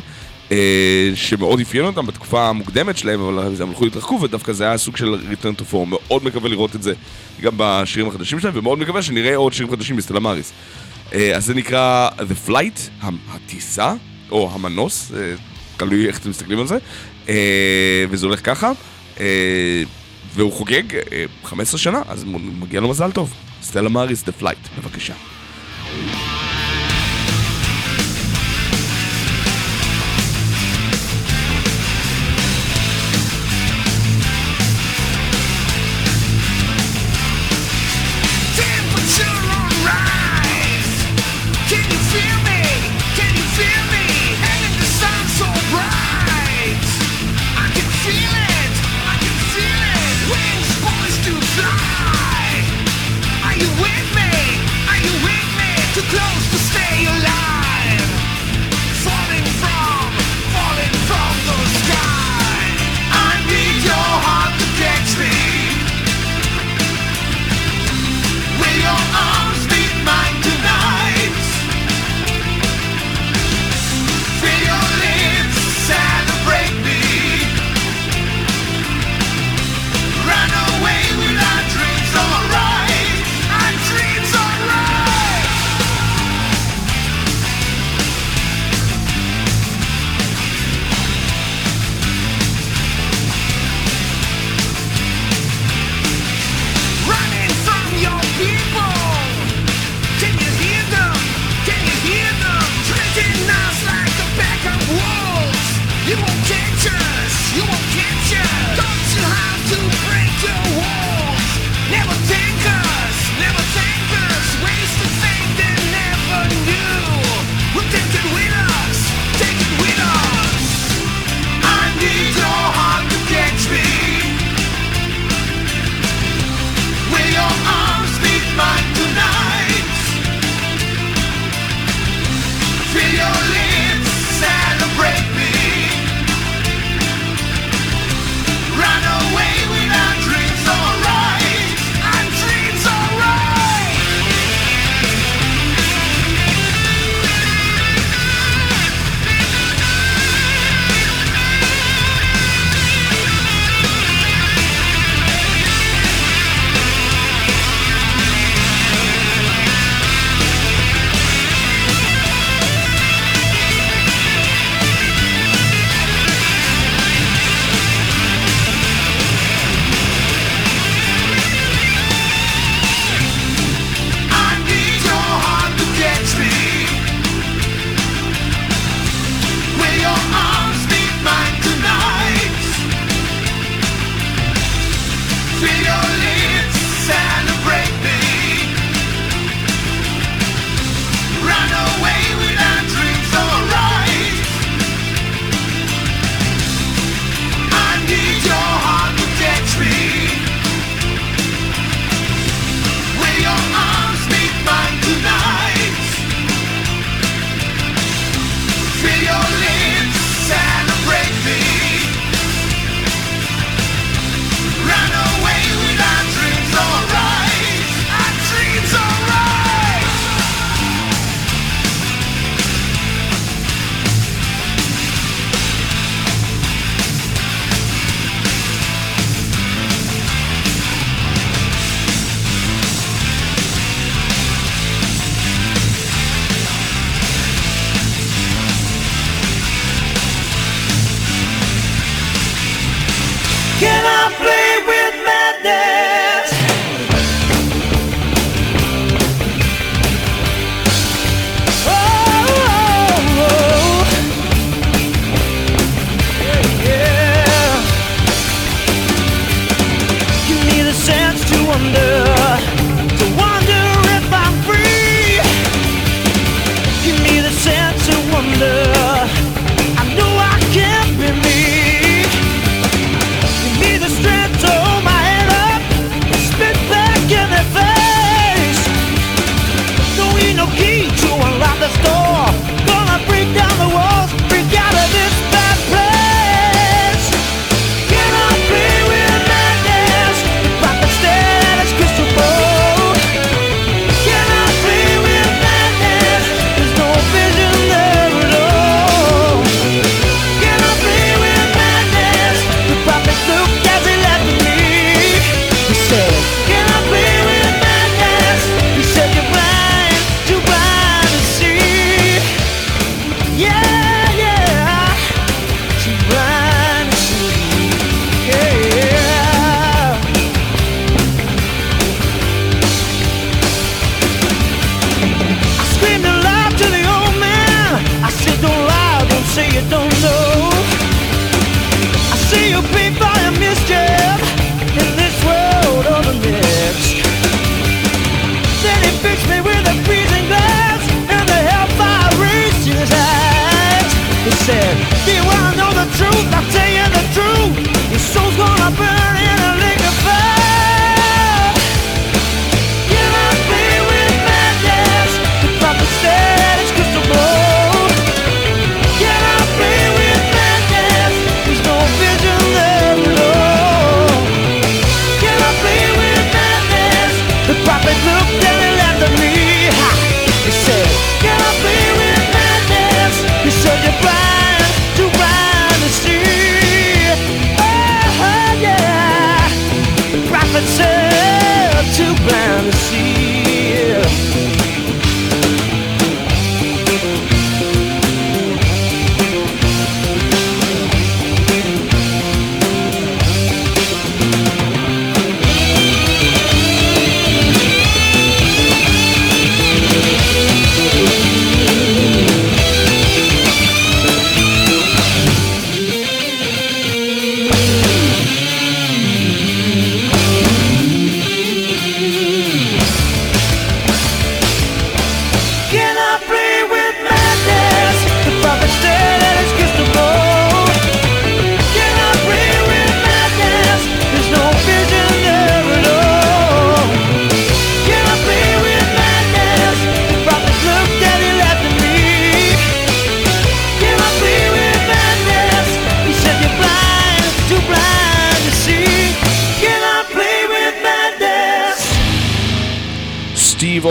[1.16, 5.16] שמאוד אפיין אותם בתקופה המוקדמת שלהם, אבל הם הלכו להתרחקו, ודווקא זה היה סוג של
[5.32, 5.86] return to form.
[5.86, 6.94] מאוד מקווה לראות את זה
[7.42, 10.54] גם בשירים החדשים שלהם, ומאוד מקווה שנראה עוד שירים חדשים בסטלה מאריס.
[11.14, 13.94] אה, אז זה נקרא The Flight, הטיסה,
[14.32, 15.34] או המנוס, אה,
[15.78, 16.78] תלוי איך אתם מסתכלים על זה,
[17.30, 18.72] אה, וזה הולך ככה.
[19.20, 19.84] אה,
[20.36, 22.26] והוא חוגג אה, 15 שנה, אז
[22.60, 23.34] מגיע לו מזל טוב.
[23.64, 25.14] סטלה מאריס, The Flight, בבקשה.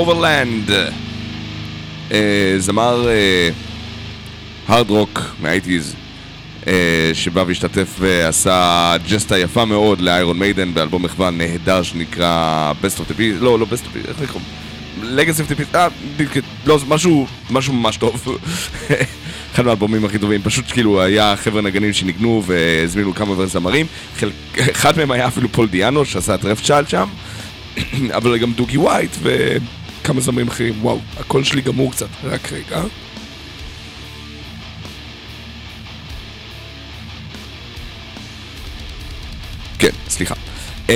[0.02, 0.70] אוברלנד,
[2.12, 3.08] אה, זמר
[4.68, 5.94] הארד רוק מהאייטיז,
[7.14, 13.14] שבא והשתתף ועשה ג'סטה יפה מאוד לאיירון מיידן באלבום מחווה נהדר שנקרא Best of the
[13.18, 14.40] Beast, לא, לא Best of the Beast, איך לקרוא?
[15.02, 15.88] the Beast, אה,
[16.66, 18.38] לא, משהו, משהו ממש טוב.
[19.54, 23.86] אחד מהאלבומים הכי טובים, פשוט כאילו היה חבר'ה נגנים שניגנו והזמינו כמה זמרים,
[24.56, 27.08] אחד מהם היה אפילו פול דיאנו שעשה את Child שם,
[28.16, 29.10] אבל גם דוגי ווייט
[30.02, 30.74] וכמה זמרים אחרים.
[30.80, 32.82] וואו, הקול שלי גמור קצת, רק רגע.
[39.78, 40.34] כן, סליחה.
[40.88, 40.94] אמ,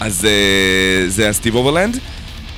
[0.00, 1.98] אז אה, זה הסטיב אוברלנד.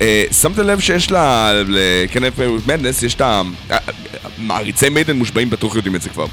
[0.01, 2.33] אה, שמת לב שיש לה, לקנף
[2.67, 3.41] מדנס, יש את ה...
[3.71, 3.77] אה,
[4.37, 6.25] מעריצי מיידן מושבעים בטוח יודעים את זה כבר.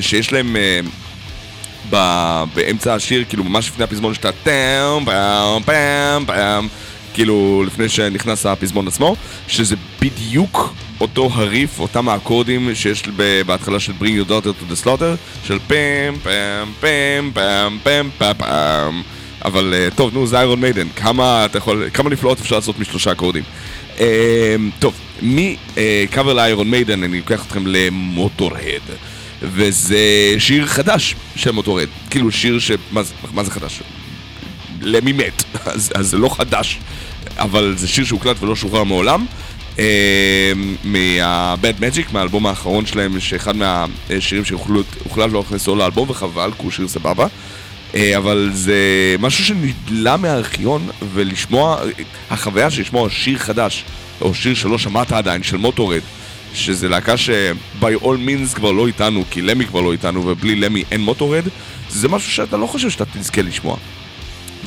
[0.00, 0.56] שיש להם
[2.54, 6.68] באמצע השיר, כאילו ממש לפני הפזמון שאתה טאם, פעם, פעם, פעם,
[7.16, 9.16] כאילו לפני שנכנס הפזמון עצמו,
[9.48, 13.02] שזה בדיוק אותו הריף, אותם האקורדים שיש
[13.46, 18.34] בהתחלה של Bring Your Daughter to the Slaughter, של פעם, פעם, פעם, פעם, פעם, פעם,
[18.38, 19.02] פעם.
[19.44, 21.46] אבל אה, טוב, נו, זה איירון מיידן, כמה
[21.94, 23.42] כמה נפלאות אפשר לעשות משלושה אקורדים.
[24.00, 28.82] אה, טוב, מקאבר לאיירון מיידן אני לוקח אתכם למוטורהד.
[29.42, 29.98] וזה
[30.38, 32.70] שיר חדש של מוטורד, כאילו שיר ש...
[32.92, 33.82] מה זה, מה זה חדש?
[34.80, 35.44] למי מת,
[35.74, 36.78] אז, אז זה לא חדש,
[37.38, 39.26] אבל זה שיר שהוקלט ולא שוחרר מעולם.
[39.78, 40.52] אה,
[40.84, 46.88] מה-Bad Magic, מהאלבום האחרון שלהם, שאחד מהשירים שהוחלט לא להכניסו לאלבום, וחבל, כי הוא שיר
[46.88, 47.26] סבבה.
[47.94, 48.76] אה, אבל זה
[49.18, 51.80] משהו שנדלה מהארכיון, ולשמוע,
[52.30, 53.84] החוויה של לשמוע שיר חדש,
[54.20, 56.00] או שיר שלא שמעת עדיין, של מוטורד,
[56.54, 60.84] שזה להקה ש-by all means כבר לא איתנו, כי למי כבר לא איתנו, ובלי למי
[60.90, 61.44] אין מוטורד,
[61.88, 63.76] זה משהו שאתה לא חושב שאתה תזכה לשמוע.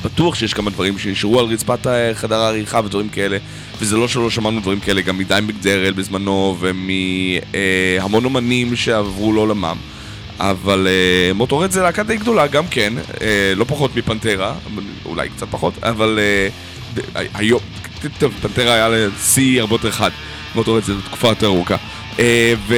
[0.03, 3.37] בטוח שיש כמה דברים שנשארו על רצפת אה, חדר העריכה ודברים כאלה,
[3.79, 9.77] וזה לא שלא שמענו דברים כאלה גם מדיימבק דרל בזמנו, ומהמון אומנים שעברו לעולמם.
[10.39, 13.21] אבל uh, מוטורד זה להקה די גדולה גם כן, uh,
[13.55, 14.53] לא פחות מפנטרה,
[15.05, 16.19] אולי קצת פחות, אבל
[16.95, 17.59] uh, היום,
[18.19, 20.09] טוב, פנטרה היה לשיא הרבה יותר חד,
[20.55, 21.75] מוטורד זה תקופה יותר ארוכה.
[22.15, 22.19] Uh,
[22.67, 22.75] ו...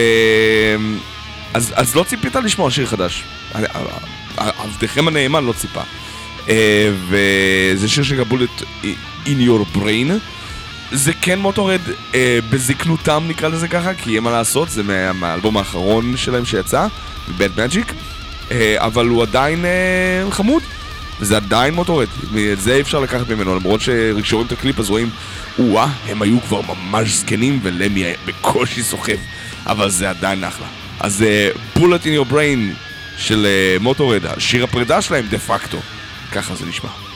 [1.54, 3.24] אז, אז לא ציפית לשמוע שיר חדש,
[4.38, 5.82] עבדכם הנאמן לא ציפה.
[6.48, 6.50] Uh,
[7.10, 8.64] וזה שיר שנקרא בולט
[9.26, 10.12] in your brain.
[10.92, 11.80] זה כן מוטורד
[12.16, 16.88] אה, בזקנותם נקרא לזה ככה, כי אין מה לעשות, זה מה, מהאלבום האחרון שלהם שיצא,
[17.28, 17.94] Bad Magic,
[18.52, 20.64] אה, אבל הוא עדיין אה, חמוד,
[21.20, 22.08] וזה עדיין מוטורד,
[22.54, 25.10] את זה אי אפשר לקחת ממנו, למרות שכשרואים את הקליפ אז רואים,
[25.60, 29.18] או-אה, הם היו כבר ממש זקנים ולמי בקושי סוחב,
[29.66, 30.68] אבל זה עדיין אחלה.
[31.00, 32.60] אז אה, Bullet in your brain
[33.18, 35.78] של אה, מוטורד, שיר הפרידה שלהם דה פקטו,
[36.32, 37.11] ככה זה נשמע.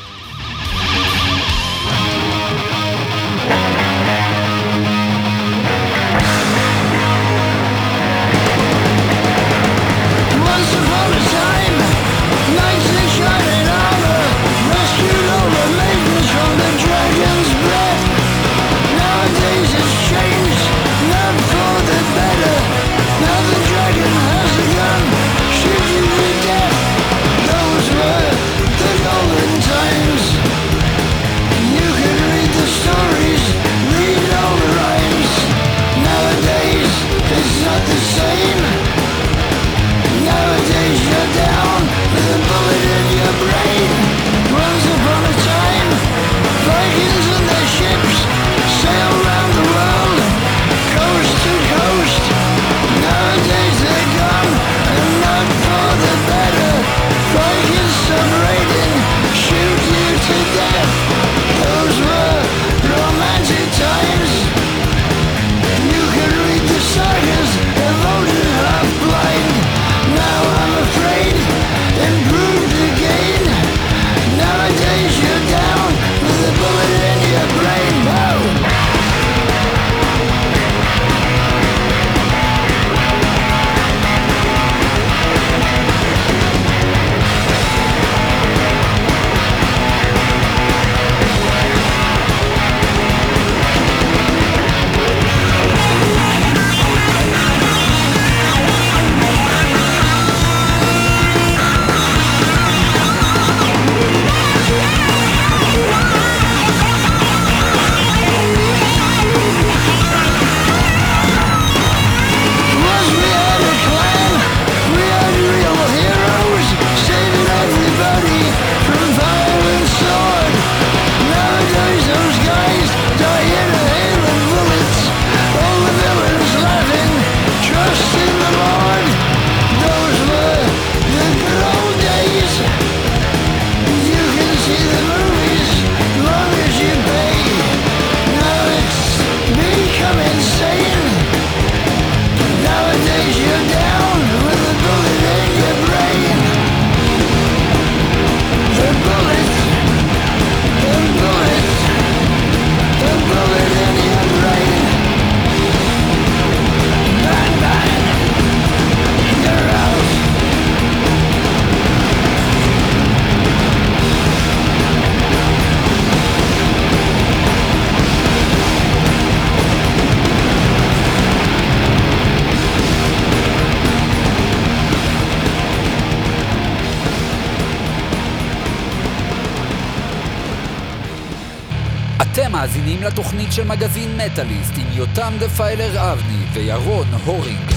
[184.26, 187.72] מגזין מטאליסט עם יותם דפיילר אבני וירון הורינג.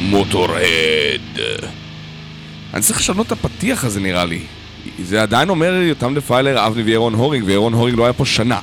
[0.00, 1.40] Motorhead.
[2.74, 4.40] אני צריך לשנות את הפתיח הזה נראה לי.
[5.02, 8.60] זה עדיין אומר יותם דפיילר, אבני וירון הורינג, וירון הורינג לא היה פה שנה.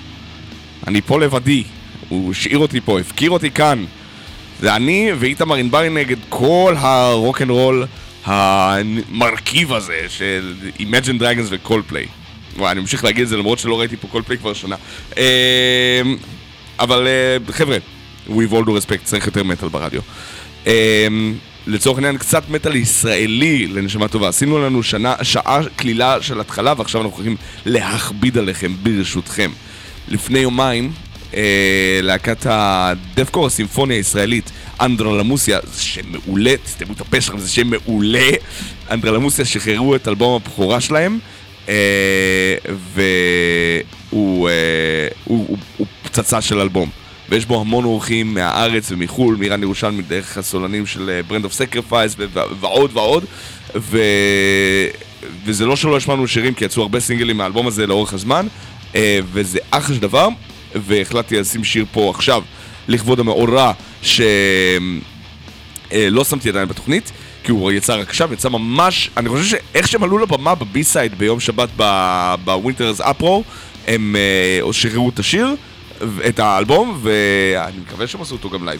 [0.88, 1.64] אני פה לבדי.
[2.10, 3.86] הוא השאיר אותי פה, הפקיר אותי כאן.
[4.60, 7.86] זה אני ואיתמר ענברי נגד כל הרוקנרול
[8.26, 12.06] המרכיב הזה של Imagine Dragons וקולפליי.
[12.58, 14.76] וואי, אני ממשיך להגיד את זה למרות שלא ראיתי פה קולפליי כבר שנה.
[15.18, 15.22] אמ,
[16.80, 17.78] אבל אה, חבר'ה,
[18.28, 20.01] with all due respect, צריך יותר מטאל ברדיו.
[20.66, 20.72] אמ,
[21.68, 24.28] לצורך העניין קצת מטאל ישראלי לנשמה טובה.
[24.28, 27.36] עשינו לנו שנה, שעה קלילה של התחלה ועכשיו אנחנו הולכים
[27.66, 29.51] להכביד עליכם ברשותכם.
[30.08, 30.91] לפני יומיים,
[31.34, 34.51] אה, להקת הדפקור הסימפוניה הישראלית,
[34.82, 38.30] אנדרלמוסיה, זה שם מעולה, תסתמו את הפה שלכם, זה שם מעולה.
[38.91, 41.20] אנדרלמוסיה שחררו את אלבום הבכורה שלהם,
[42.93, 46.89] והוא אה, הוא, הוא, פצצה של אלבום.
[47.30, 52.16] ויש בו המון אורחים מהארץ ומחו"ל, מירן ירושלמי דרך הסולנים של Brand of Sacrifice
[52.59, 53.26] ועוד ועוד
[53.76, 53.99] ו...
[55.45, 58.47] וזה לא שלא השמענו שירים כי יצאו הרבה סינגלים מהאלבום הזה לאורך הזמן
[58.95, 60.28] אה, וזה אחלה של דבר
[60.76, 62.43] והחלטתי לשים שיר פה עכשיו
[62.88, 64.24] לכבוד המאורע שלא
[66.30, 67.11] שמתי עדיין בתוכנית
[67.48, 71.18] כי הוא יצא רק עכשיו, יצא ממש, אני חושב שאיך שהם עלו לבמה בבי סייד
[71.18, 71.70] ביום שבת
[72.43, 73.43] בווינטרס אפרו
[73.88, 75.56] הם אה, שחררו את השיר
[76.28, 78.80] את האלבום, ואני מקווה שהם עשו אותו גם live.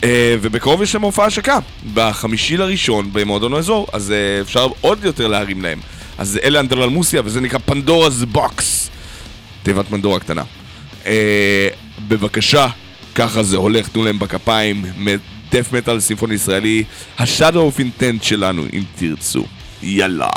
[0.00, 0.04] אה,
[0.40, 1.58] ובקרוב יש להם הופעה השקה,
[1.94, 5.80] בחמישי לראשון במועדון האזור, אז אה, אפשר עוד יותר להרים להם.
[6.18, 8.90] אז אלה אנדרלמוסיה, וזה נקרא Pandora's Box.
[9.62, 10.42] תיבת פנדורה קטנה.
[11.04, 11.06] Uh,
[12.08, 12.66] בבקשה,
[13.14, 14.84] ככה זה הולך, תנו להם בכפיים,
[15.54, 16.84] דף מטאל סימפוני ישראלי,
[17.18, 19.44] השאדו אוף אינטנט שלנו, אם תרצו.
[19.82, 20.30] יאללה.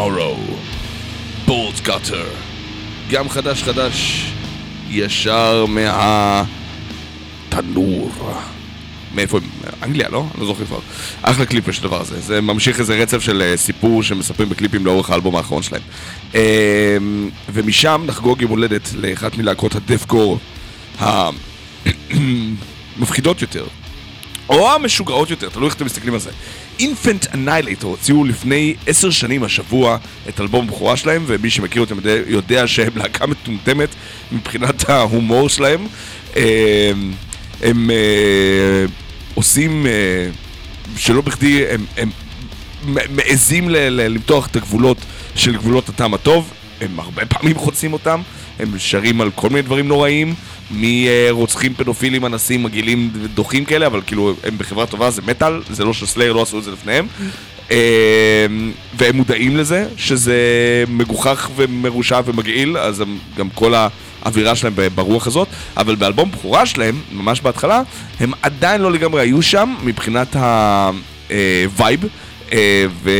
[0.00, 0.40] Tomorrow,
[1.46, 2.26] בולט גאטר,
[3.10, 4.24] גם חדש חדש,
[4.90, 5.64] ישר
[7.48, 8.10] מהתנור.
[9.14, 9.44] מאיפה הם?
[9.82, 10.26] אנגליה, לא?
[10.34, 10.78] אני לא זוכר כבר.
[11.22, 12.20] אחלה קליפ יש לדבר הזה.
[12.20, 15.82] זה ממשיך איזה רצף של אה, סיפור שמספרים בקליפים לאורך האלבום האחרון שלהם.
[16.34, 16.96] אה,
[17.52, 20.38] ומשם נחגוג יום הולדת לאחת מלהקות הדף גור
[22.96, 23.66] המפחידות יותר,
[24.48, 26.30] או המשוגעות יותר, תלוי איך אתם מסתכלים על זה.
[26.80, 29.98] אינפנט אניילייטור הוציאו לפני עשר שנים השבוע
[30.28, 31.96] את אלבום הבכורה שלהם, ומי שמכיר אותם
[32.26, 33.88] יודע, שהם להקה מטומטמת
[34.32, 35.86] מבחינת ההומור שלהם.
[36.36, 36.92] אה,
[37.62, 38.84] הם אה,
[39.34, 40.30] עושים, אה,
[40.96, 42.10] שלא בכדי, הם, הם
[43.10, 44.98] מעזים למתוח את הגבולות
[45.34, 48.20] של גבולות הטעם הטוב, הם הרבה פעמים חוצים אותם,
[48.62, 50.34] הם שרים על כל מיני דברים נוראים,
[50.70, 55.92] מרוצחים פדופילים, אנסים, מגעילים דוחים כאלה, אבל כאילו הם בחברה טובה, זה מטאל, זה לא
[55.92, 57.06] שסלייר לא עשו את זה לפניהם.
[57.70, 58.46] אה,
[58.96, 60.34] והם מודעים לזה, שזה
[60.88, 63.74] מגוחך ומרושע ומגעיל, אז הם, גם כל
[64.24, 67.82] האווירה שלהם ברוח הזאת, אבל באלבום בכורה שלהם, ממש בהתחלה,
[68.20, 72.04] הם עדיין לא לגמרי היו שם מבחינת ה vibe,
[73.02, 73.10] ו...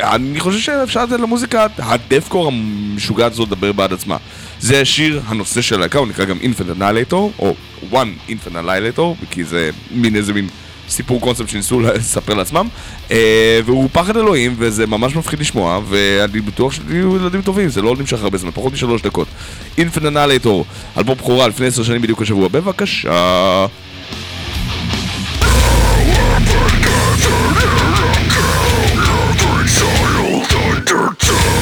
[0.00, 4.16] אני חושב שאפשר לתת למוזיקה ה deathcore המשוגעת הזאת לדבר בעד עצמה.
[4.60, 7.54] זה שיר הנושא של הלהקה, הוא נקרא גם Infant Annihilator, או
[7.92, 10.48] One Infant Annihilator, כי זה מין איזה מין
[10.88, 12.68] סיפור קונספט שניסו לספר לעצמם,
[13.10, 17.96] אה, והוא פחד אלוהים, וזה ממש מפחיד לשמוע, ואני בטוח שיהיו ילדים טובים, זה לא
[17.96, 19.28] נמשך הרבה זמן, פחות משלוש דקות.
[19.78, 20.64] אינפננלטור,
[20.98, 23.66] אלבום בכורה לפני עשר שנים בדיוק השבוע, בבקשה.
[31.18, 31.57] Two.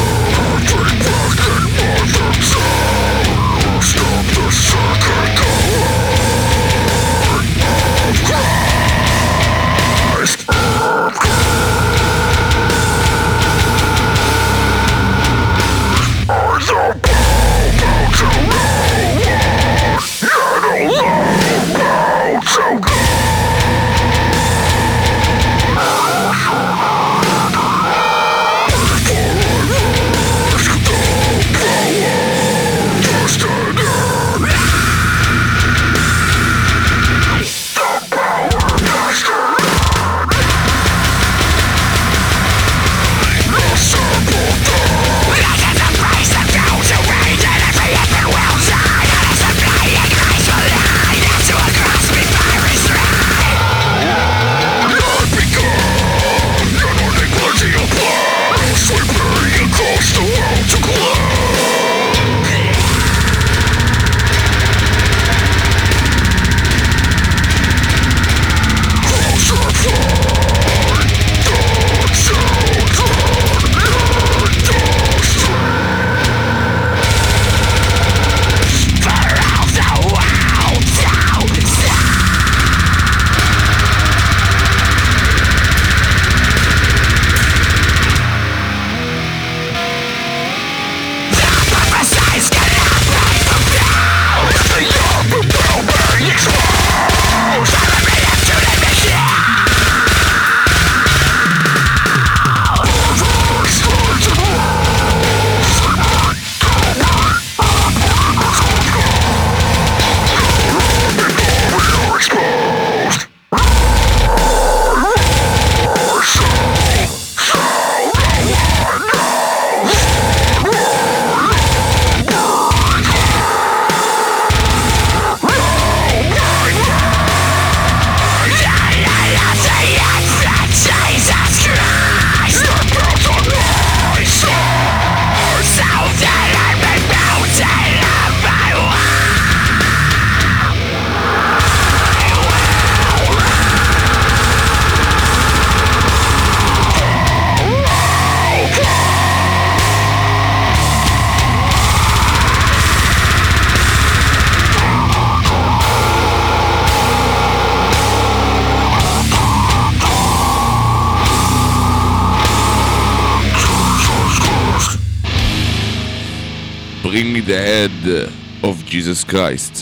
[168.89, 169.79] Jesus Christ.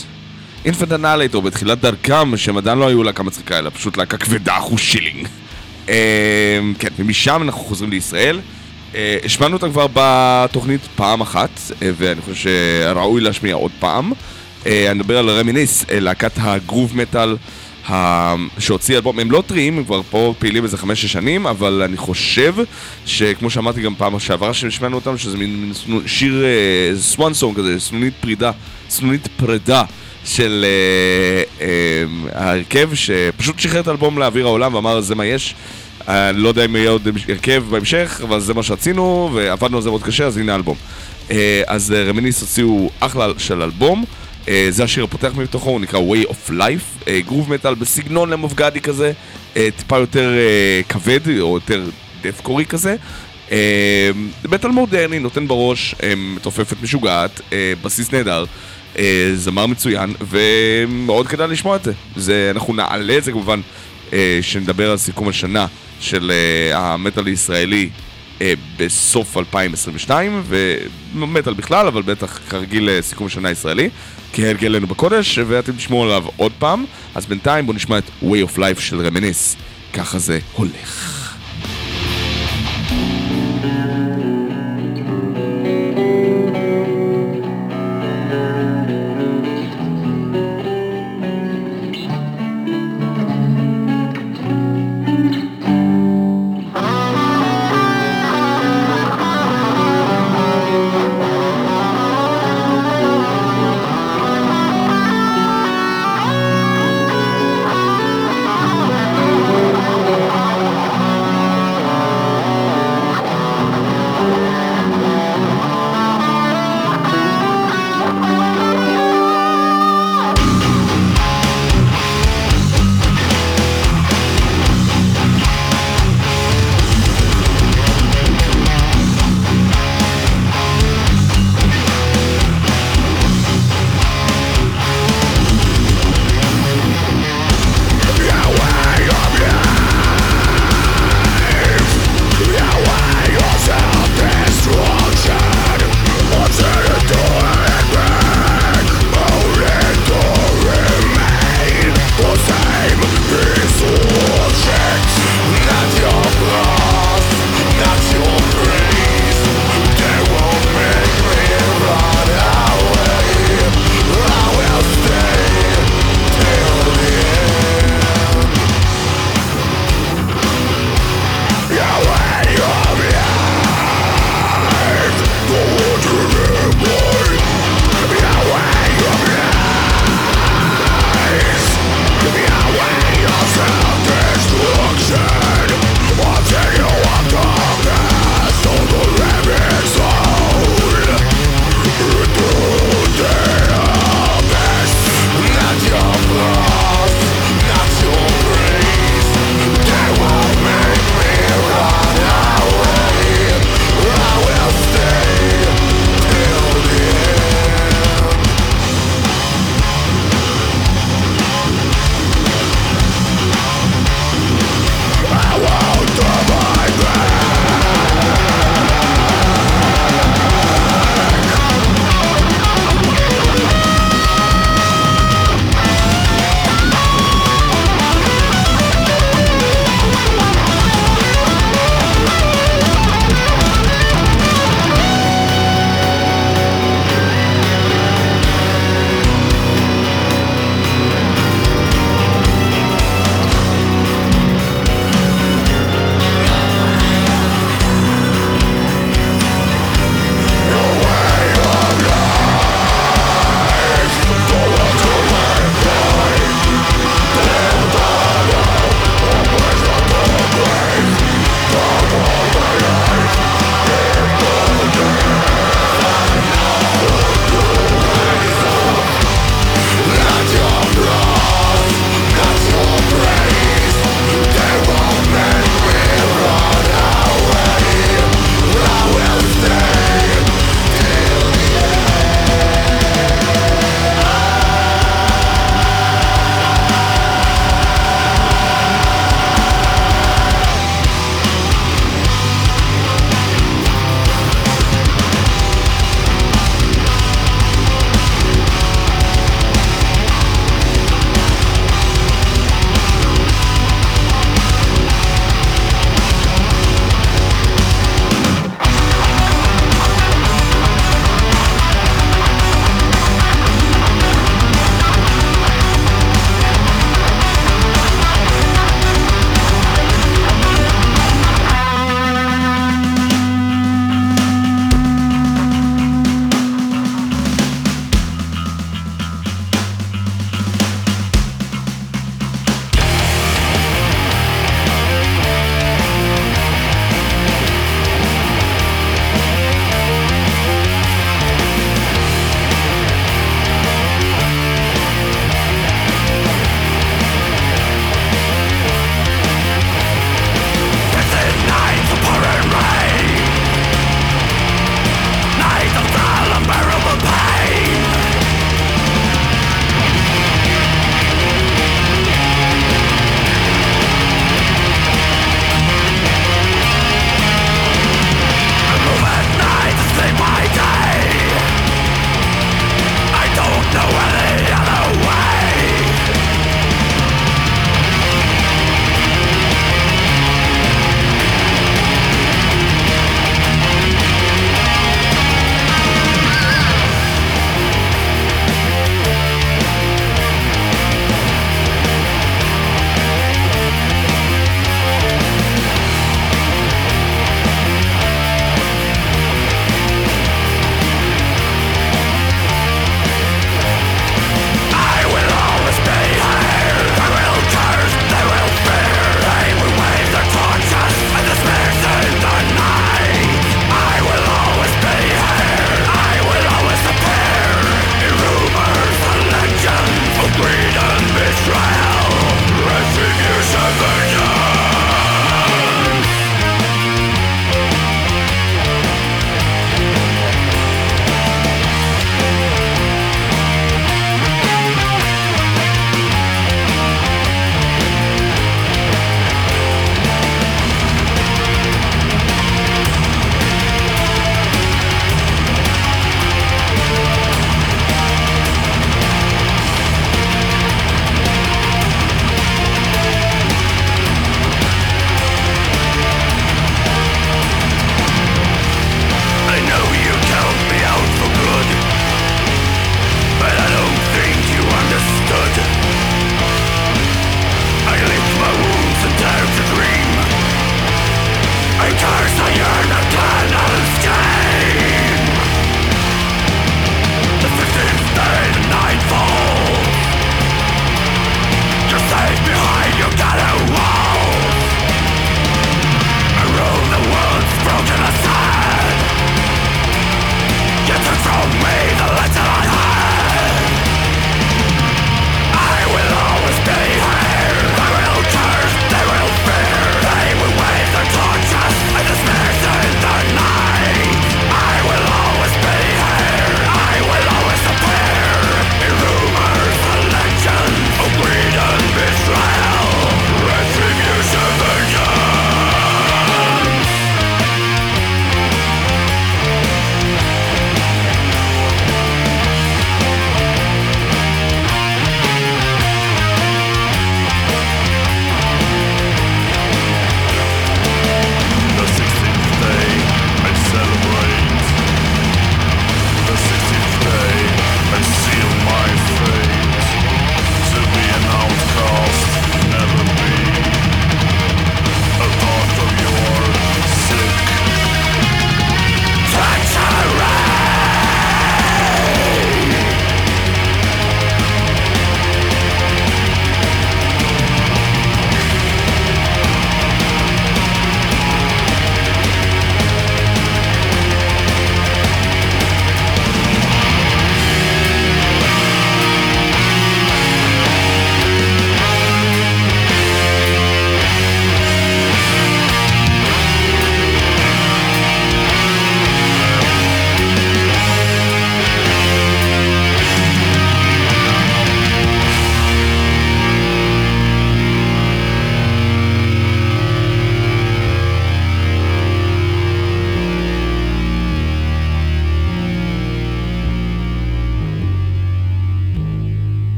[0.65, 4.79] Infant Annihilator בתחילת דרכם, שהם עדיין לא היו להקה מצחיקה, אלא פשוט להקה כבדה אחוז
[4.79, 5.27] שילינג.
[5.89, 8.39] אה, כן, ומשם אנחנו חוזרים לישראל.
[8.95, 11.49] אה, השמענו אותה כבר בתוכנית פעם אחת,
[11.81, 14.11] אה, ואני חושב שראוי להשמיע עוד פעם.
[14.65, 17.37] אה, אני מדבר על רמיניס, להקת ה groove metal
[18.59, 22.55] שהוציא אלבום, הם לא טריים, הם כבר פה פעילים איזה חמש-שש שנים, אבל אני חושב
[23.05, 25.71] שכמו שאמרתי גם פעם שעברה שהשמענו אותם, שזה מין,
[26.05, 26.45] שיר
[26.99, 28.51] סוואן סונג כזה, סנונית פרידה,
[28.89, 29.83] סנונית פרידה
[30.25, 32.03] של אה, אה,
[32.33, 35.55] ההרכב, שפשוט שחרר את האלבום לאוויר העולם ואמר זה מה יש.
[36.07, 39.89] אני לא יודע אם יהיה עוד הרכב בהמשך, אבל זה מה שרצינו, ועבדנו על זה
[39.89, 40.77] מאוד קשה, אז הנה האלבום.
[41.31, 44.05] אה, אז אה, רמיניס הוציאו אחלה של אלבום.
[44.47, 48.81] אה, זה השיר הפותח מתוכו, הוא נקרא Way of Life, אה, גרוב מטאל בסגנון למופגדי
[48.81, 49.11] כזה,
[49.57, 51.83] אה, טיפה יותר אה, כבד, או יותר
[52.21, 52.95] דף-קורי כזה.
[53.51, 54.09] אה,
[54.49, 58.45] מטאל מודרני, נותן בראש, אה, מתופפת משוגעת, אה, בסיס נהדר,
[58.97, 61.91] אה, זמר מצוין, ומאוד כדאי לשמוע את זה.
[62.15, 62.51] זה.
[62.55, 63.61] אנחנו נעלה את זה כמובן,
[64.13, 65.67] אה, שנדבר על סיכום השנה
[65.99, 67.89] של אה, המטאל הישראלי
[68.41, 70.43] אה, בסוף 2022,
[71.15, 73.89] ומטאל בכלל, אבל בטח כרגיל אה, סיכום השנה הישראלי,
[74.35, 76.85] כהרגלנו בקודש, ואתם תשמעו עליו עוד פעם.
[77.15, 79.55] אז בינתיים בואו נשמע את Way of Life של רמיניס.
[79.93, 81.14] ככה זה הולך.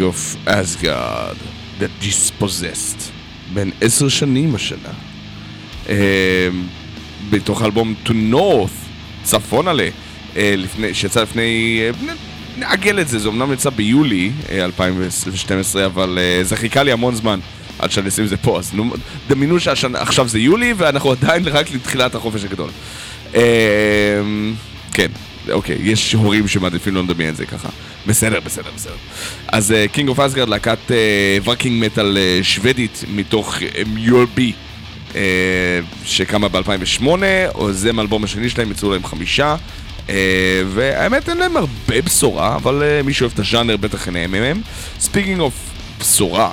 [0.00, 1.36] King of Asgard,
[1.80, 3.00] The Dispossessed,
[3.54, 4.88] בן עשר שנים השנה.
[5.88, 6.48] אה,
[7.30, 8.88] בתוך האלבום To North,
[9.22, 9.80] צפונה ל...
[10.36, 11.80] אה, לפני, שיצא לפני...
[12.04, 16.92] נ- נעגל את זה, זה אמנם יצא ביולי אה, 2012, אבל אה, זה חיכה לי
[16.92, 17.40] המון זמן
[17.78, 18.90] עד שאני אשים את זה פה, אז נו,
[19.28, 22.70] דמיינו שעכשיו זה יולי ואנחנו עדיין רק לתחילת החופש הגדול.
[23.34, 23.40] אה,
[24.92, 25.08] כן,
[25.52, 27.68] אוקיי, יש הורים שמעדיפים לא לדמיין את זה ככה.
[28.06, 28.94] בסדר, בסדר, בסדר.
[29.48, 30.90] אז King of Asgard, להקת
[31.44, 34.52] Viking metal שוודית מתוך מיולבי.
[35.14, 37.06] אה, שקמה ב-2008,
[37.70, 39.56] זה מהאלבום השני שלהם, יצאו להם חמישה.
[40.08, 44.60] אה, והאמת אין להם הרבה בשורה, אבל אה, מי שאוהב את הז'אנר בטח נהנה מהם.
[45.00, 45.54] Speaking of
[46.00, 46.52] בשורה,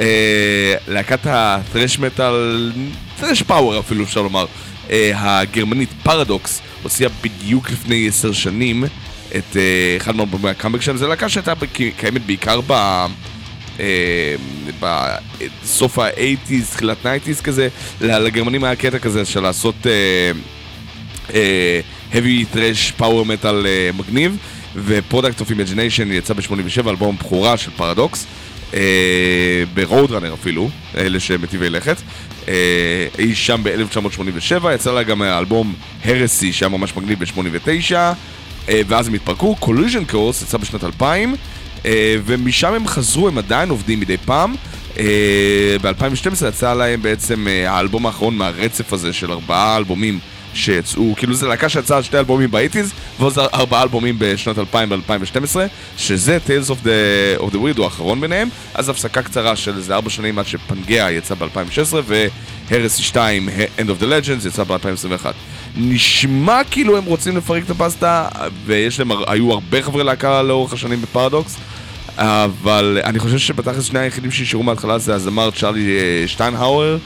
[0.00, 2.72] אה, להקת ה thrash metal,
[3.20, 4.46] thrash power אפילו אפשר לומר,
[4.90, 8.84] אה, הגרמנית פרדוקס, הוציאה בדיוק לפני עשר שנים
[9.36, 11.52] את אה, אחד מאלבומי הקאמבק שלהם, זו להקה שהייתה
[11.96, 12.72] קיימת בעיקר ב...
[13.80, 14.34] אה,
[14.80, 17.68] בסוף ה-80's, תחילת ה-90's כזה,
[18.00, 19.74] לגרמנים היה קטע כזה של לעשות
[21.34, 21.80] אה,
[22.12, 23.54] heavy trash power metal
[23.98, 24.36] מגניב,
[24.76, 28.26] ו-Product of Imagination יצא ב-87, אלבום בכורה של פרדוקס,
[29.74, 31.96] ברוד ראנר אפילו, אלה שמטיבי לכת.
[32.48, 37.94] אה, אי שם ב-1987, יצא לה גם האלבום הרסי שהיה ממש מגניב ב-89,
[38.68, 41.34] אה, ואז הם התפרקו, Collision Course יצא בשנת 2000,
[41.86, 44.54] אה, ומשם הם חזרו, הם עדיין עובדים מדי פעם.
[44.98, 50.18] אה, ב-2012 יצא להם בעצם אה, האלבום האחרון מהרצף הזה של ארבעה אלבומים
[50.54, 55.56] שיצאו, כאילו זו להקה שיצאה שתי אלבומים באיטיז, ועוד ארבעה אלבומים בשנות 2000 ו-2012,
[55.96, 59.94] שזה Tales of the, of the Weird הוא האחרון ביניהם, אז הפסקה קצרה של איזה
[59.94, 62.14] ארבע שנים עד שפנגea יצא ב-2016,
[62.70, 63.48] והרסי 2,
[63.78, 65.26] End of the Legends, יצא ב-2021.
[65.76, 68.28] נשמע כאילו הם רוצים לפרק את הפסטה,
[68.66, 71.56] ויש להם, היו הרבה חברי להקה לאורך השנים בפרדוקס,
[72.18, 76.98] אבל אני חושב שבתכלס שני היחידים שנשארו מההתחלה זה הזמר צ'ארלי אה, שטיינהאואר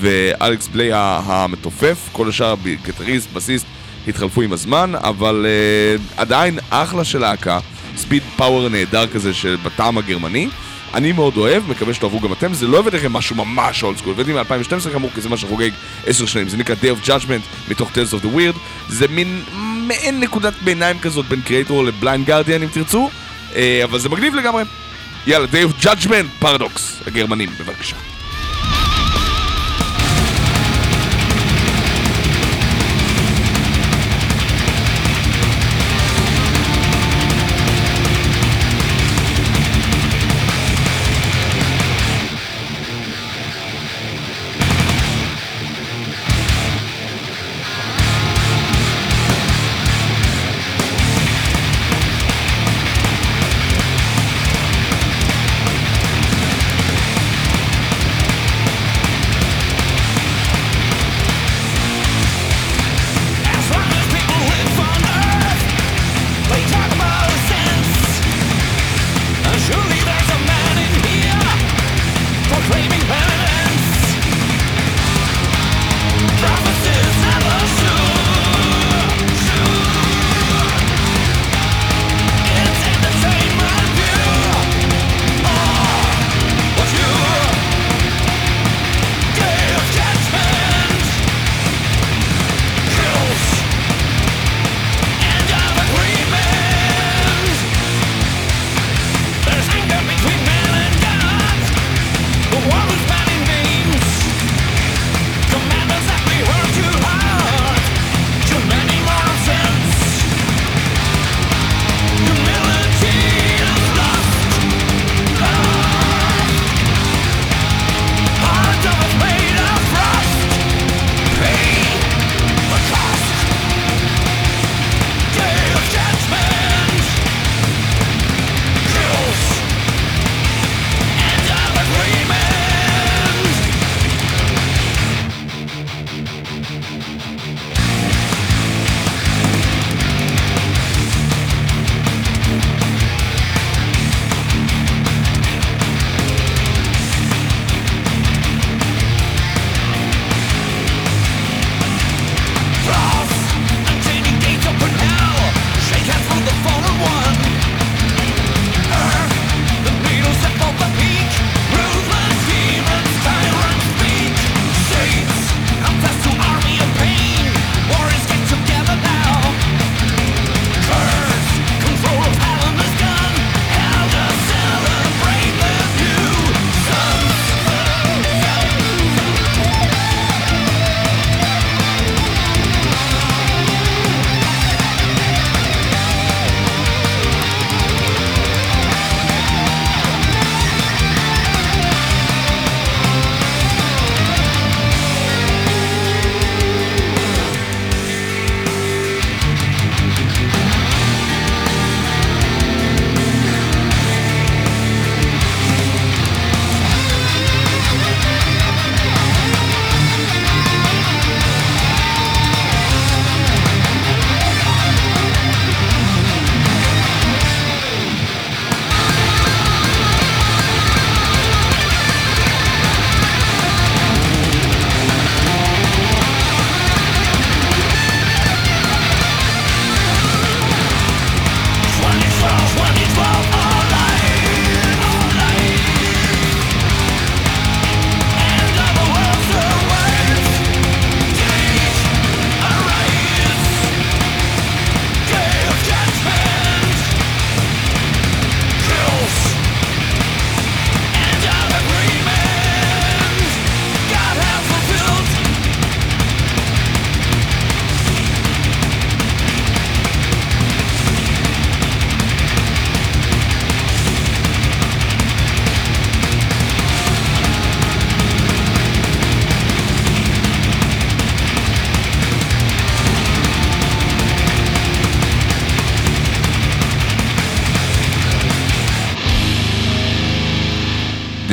[0.00, 2.54] ואלכס בליי המתופף, כל השאר
[2.84, 3.66] גיטריסט, בסיסט,
[4.08, 7.58] התחלפו עם הזמן, אבל uh, עדיין אחלה של להקה,
[7.96, 10.48] speed power נהדר כזה של בטעם הגרמני.
[10.94, 14.12] אני מאוד אוהב, מקווה שתאהבו גם אתם, זה לא הבאתי לכם משהו ממש old school,
[14.12, 15.70] הבאתי מ-2012 כאמור, כי זה מה שחוגג
[16.06, 18.58] עשר שנים, זה נקרא Day of Judgment מתוך Tales of the Weird,
[18.88, 19.42] זה מין
[19.86, 23.10] מעין נקודת ביניים כזאת בין קריאטור ל Blind Guardian אם תרצו,
[23.84, 24.64] אבל זה מגניב לגמרי.
[25.26, 27.96] יאללה, Day of Judgment, Paradox, הגרמנים, בבקשה.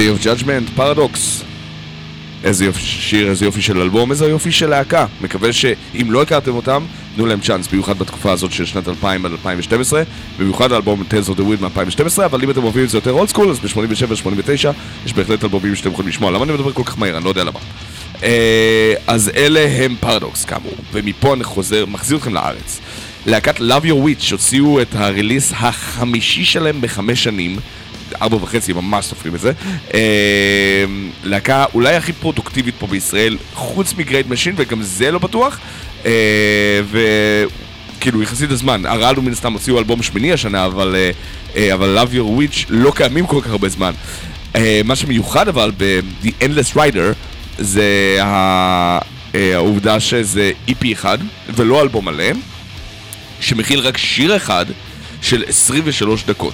[0.01, 1.43] Day of Judgment, Paradox.
[2.43, 5.05] איזה יופי שיר, איזה יופי של אלבום, איזה יופי של להקה.
[5.21, 6.83] מקווה שאם לא הכרתם אותם,
[7.15, 10.03] תנו להם צ'אנס, במיוחד בתקופה הזאת של שנת 2000 עד 2012,
[10.39, 13.29] במיוחד האלבום Tales of the Weird מ-2012, אבל אם אתם אוהבים את זה יותר old
[13.29, 14.67] school, אז ב-87-89
[15.05, 16.31] יש בהחלט אלבומים שאתם יכולים לשמוע.
[16.31, 17.17] למה אני מדבר כל כך מהר?
[17.17, 17.59] אני לא יודע למה.
[18.23, 22.79] אה, אז אלה הם פרדוקס כאמור, ומפה אני חוזר, מחזיר אתכם לארץ.
[23.25, 27.57] להקת Love Your Witch הוציאו את ה release החמישי שלהם בחמש שנים,
[28.21, 29.51] ארבע וחצי, ממש סופרים את זה.
[29.93, 30.85] אה,
[31.23, 35.59] להקה אולי הכי פרודוקטיבית פה בישראל, חוץ מ Great Machine, וגם זה לא בטוח.
[36.05, 36.81] אה,
[37.97, 41.11] וכאילו, יחסית הזמן, הרעלו מן הסתם הוציאו אלבום שמיני השנה, אבל, אה,
[41.55, 43.91] אה, אבל Love Your Witch לא קיימים כל כך הרבה זמן.
[44.55, 47.13] אה, מה שמיוחד אבל ב-The Endless Rider
[47.57, 48.99] זה אה,
[49.55, 51.17] העובדה שזה EP אחד
[51.55, 52.31] ולא אלבום מלא,
[53.39, 54.65] שמכיל רק שיר אחד
[55.21, 56.53] של 23 דקות.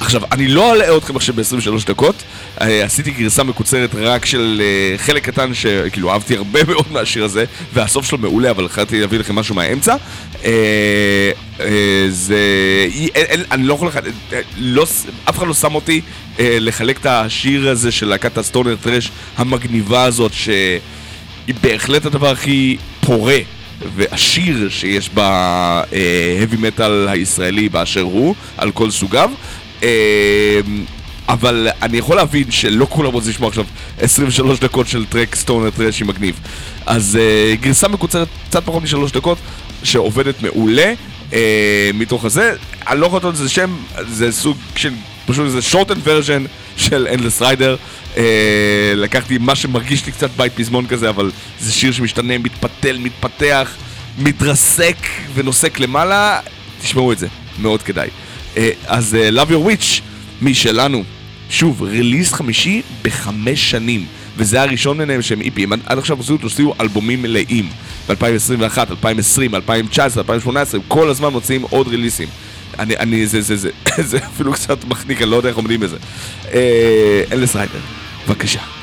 [0.00, 2.14] עכשיו, אני לא אלאה אתכם עכשיו ב-23 דקות,
[2.60, 7.44] אה, עשיתי גרסה מקוצרת רק של אה, חלק קטן שכאילו אהבתי הרבה מאוד מהשיר הזה,
[7.72, 9.96] והסוף שלו מעולה, אבל החלטתי להביא לכם משהו מהאמצע.
[10.44, 11.30] אה,
[12.08, 12.38] זה...
[13.52, 13.90] אני לא יכול
[14.56, 14.86] לא,
[15.28, 16.00] אף אחד לא שם אותי
[16.38, 23.38] לחלק את השיר הזה של להקת הסטונר טרש המגניבה הזאת, שהיא בהחלט הדבר הכי פורה
[23.96, 29.30] ועשיר שיש ב-heavy metal הישראלי באשר הוא, על כל סוגיו.
[29.82, 30.60] אה,
[31.28, 33.64] אבל אני יכול להבין שלא כולם רוצים לשמוע עכשיו
[33.98, 36.40] 23 דקות של טרק סטונר טרשי מגניב.
[36.86, 39.38] אז אה, גרסה מקוצרת קצת פחות משלוש דקות,
[39.82, 40.94] שעובדת מעולה.
[41.32, 42.54] אה, מתוך הזה,
[42.88, 43.76] אני לא יכול לתת לזה שם,
[44.08, 44.92] זה סוג של,
[45.26, 47.76] פשוט זה shortened version של Endless Rider.
[48.16, 51.30] אה, לקחתי מה שמרגיש לי קצת בית פזמון כזה, אבל
[51.60, 53.70] זה שיר שמשתנה, מתפתל, מתפתח,
[54.18, 54.96] מתרסק
[55.34, 56.40] ונוסק למעלה.
[56.82, 57.26] תשמעו את זה,
[57.58, 58.08] מאוד כדאי.
[58.56, 60.00] אה, אז אה, Love Your Witch,
[60.42, 61.04] משלנו,
[61.50, 64.06] שוב, ריליס חמישי בחמש שנים.
[64.36, 65.72] וזה הראשון ביניהם שהם איפים.
[65.86, 67.68] עד עכשיו עשו, הוציאו אלבומים מלאים.
[68.08, 72.28] ב-2021, 2020, 2019, 2018, הם כל הזמן מוציאים עוד ריליסים.
[72.78, 73.70] אני, אני, זה, זה, זה,
[74.10, 75.96] זה אפילו קצת מחניק, אני לא יודע איך עומדים בזה.
[76.52, 77.78] אה, אלס ריידר,
[78.28, 78.79] בבקשה.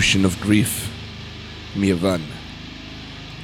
[0.00, 0.88] Ocean of Grief
[1.76, 2.20] מיוון.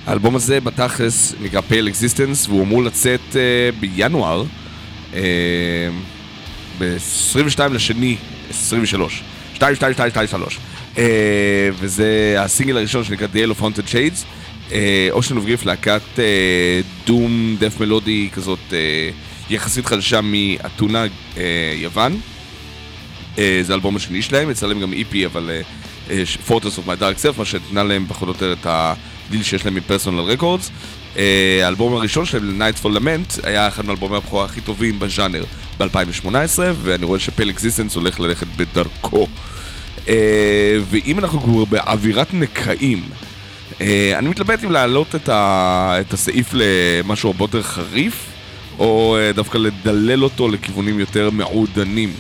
[0.07, 3.37] האלבום הזה בתכלס נקרא Pale Existence והוא אמור לצאת uh,
[3.81, 4.45] בינואר
[5.13, 5.17] uh,
[6.79, 8.17] ב-22 לשני
[8.51, 9.23] 23
[9.55, 10.59] 22223
[10.95, 10.99] uh,
[11.75, 14.25] וזה הסינגל הראשון שנקרא The Hell of Haunted Shades
[15.11, 16.03] אושן אוף גריף להקת
[17.07, 21.39] דום דף מלודי כזאת uh, יחסית חדשה מאתונה uh,
[21.75, 22.21] יוון.
[23.35, 25.86] אה, זה האלבום השני שלהם, יצא להם גם EP אבל אה, אה,
[26.49, 29.75] Fortress of My Dark Self מה שנתנה להם פחות או יותר את הדיל שיש להם
[29.75, 30.71] מ Personal Records
[31.15, 31.19] אה,
[31.63, 35.45] האלבום הראשון שלהם, Nightfall's Lament, היה אחד מאלבומי הבכורה הכי טובים בז'אנר
[35.79, 39.27] ב-2018 ואני רואה ש Pale Existence הולך ללכת בדרכו.
[40.07, 40.09] אה,
[40.91, 43.03] ואם אנחנו כבר באווירת נכאים
[43.73, 43.83] אה,
[44.19, 45.97] אני מתלבט אם להעלות את, ה...
[46.01, 48.27] את הסעיף למשהו הרבה יותר חריף
[48.79, 52.13] או דווקא לדלל אותו לכיוונים יותר מעודנים.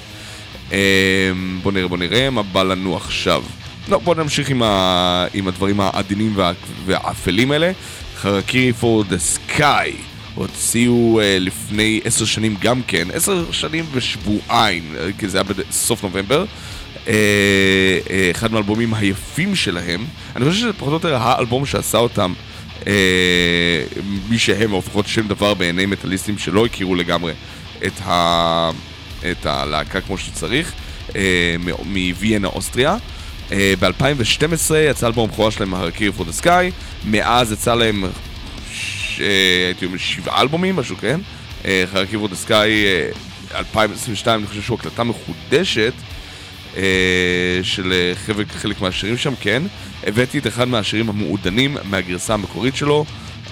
[1.62, 3.42] בוא נראה בוא נראה מה בא לנו עכשיו
[3.88, 5.26] לא, בוא נמשיך עם, ה...
[5.34, 6.52] עם הדברים העדינים וה...
[6.84, 7.72] והאפלים האלה
[8.16, 9.90] חרקירי for the sky
[10.34, 16.44] הוציאו uh, לפני עשר שנים גם כן, עשר שנים ושבועיים, כי זה היה בסוף נובמבר.
[16.94, 17.10] Uh, uh,
[18.30, 20.04] אחד מהאלבומים היפים שלהם,
[20.36, 22.32] אני חושב שזה פחות או יותר האלבום שעשה אותם
[22.80, 22.86] uh,
[24.28, 27.32] מי שהם, או לפחות שם דבר בעיני מטאליסטים שלא הכירו לגמרי
[27.86, 28.70] את, ה...
[29.30, 30.72] את הלהקה כמו שצריך,
[31.08, 31.14] uh,
[31.84, 32.96] מוויאנה אוסטריה.
[33.50, 36.72] Uh, ב-2012 יצא אלבום הבכורה שלהם, הרקיר for the sky,
[37.04, 38.04] מאז יצא להם
[38.72, 39.20] ש...
[39.66, 41.20] הייתי אומר שבעה אלבומים, משהו כן.
[41.92, 42.84] חרקיב עוד הסקאי
[43.54, 45.92] 2022, אני חושב שהוא הקלטה מחודשת
[46.76, 49.62] אה, של אה, חלק, חלק מהשירים שם, כן.
[50.06, 53.04] הבאתי את אחד מהשירים המעודנים מהגרסה המקורית שלו.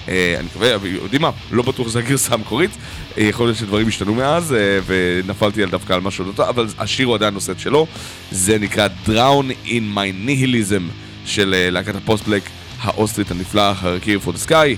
[0.07, 1.29] אה, אני מקווה, יודעים מה?
[1.51, 2.71] לא בטוח שזו הגרסה המקורית.
[3.17, 4.55] יכול להיות שדברים השתנו מאז,
[4.85, 7.87] ונפלתי על דווקא על משהו לא טוב, אבל השיר הוא עדיין נושא את שלו.
[8.31, 10.81] זה נקרא Drown in my nihilism
[11.25, 12.43] של להקת ה post-black
[12.81, 14.77] האוסטרית הנפלאה, Harakiri for the sky.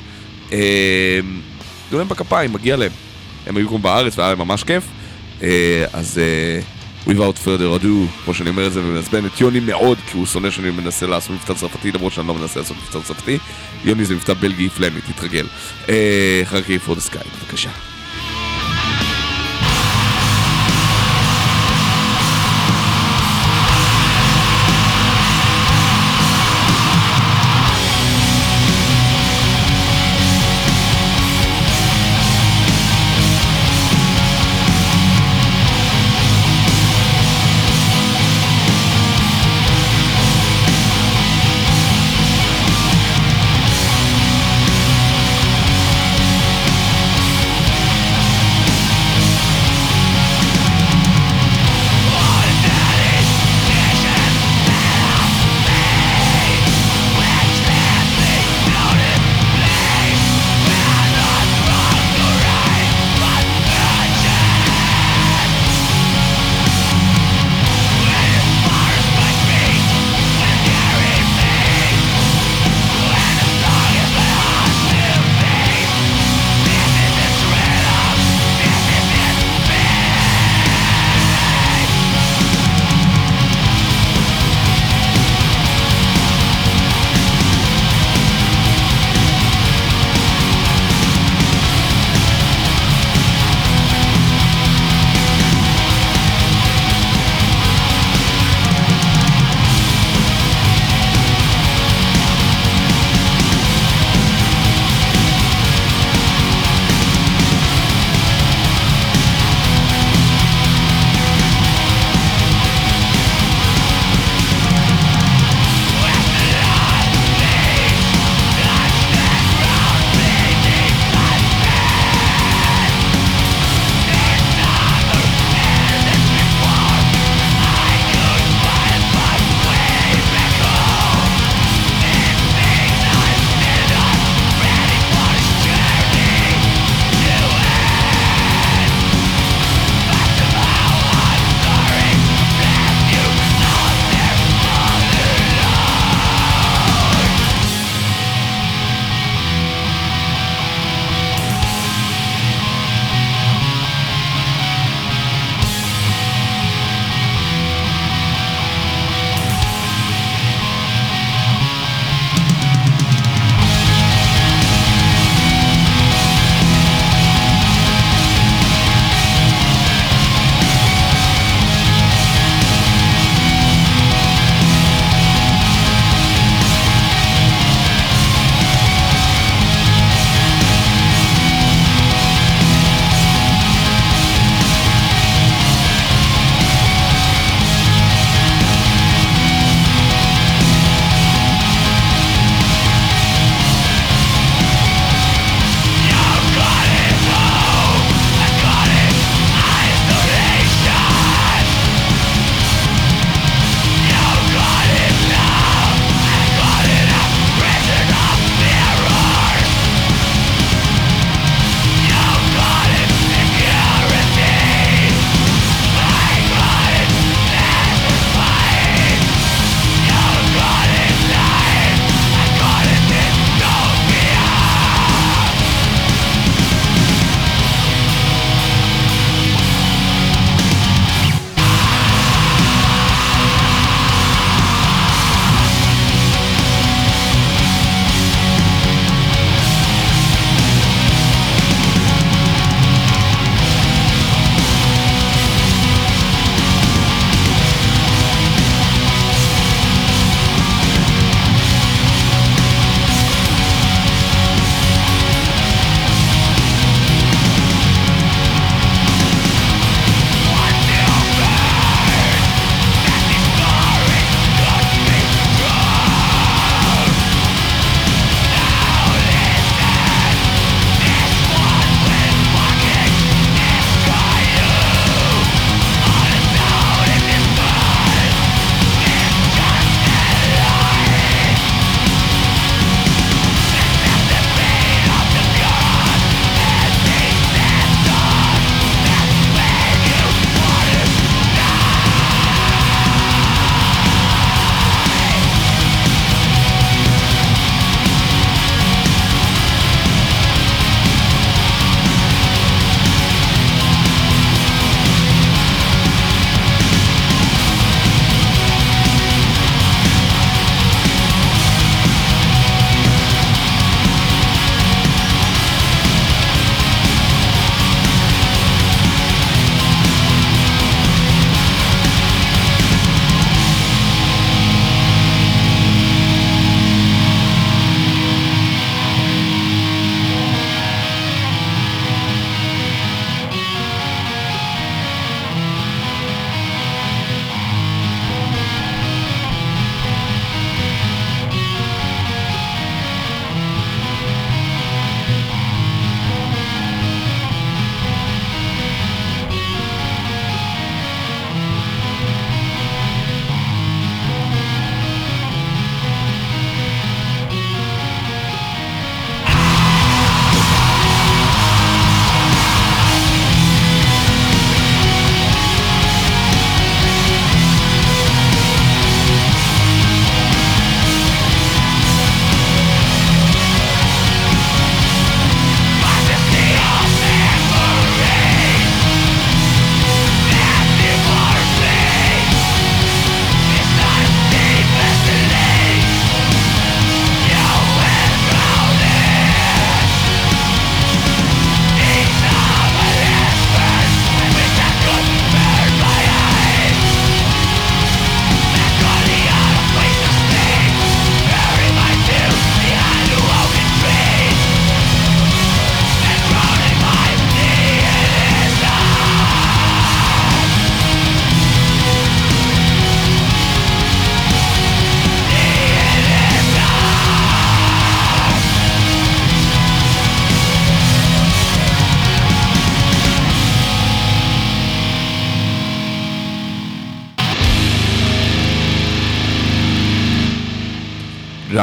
[1.90, 2.92] תנו להם בכפיים, מגיע להם.
[3.48, 4.84] הם היו כמו בארץ והיה להם ממש כיף.
[5.94, 6.22] אז
[7.08, 10.52] without further ado, כמו שאני אומר את זה ומעצבן את יוני מאוד, כי הוא שונא
[10.52, 13.38] שאני מנסה לעשות מבטא צרפתי, למרות שאני לא מנסה לעשות מבטא צרפתי.
[13.86, 15.48] יוני זה מבטא בלגי פלמי, תתרגל.
[16.46, 17.70] חרקי for the sky, בבקשה.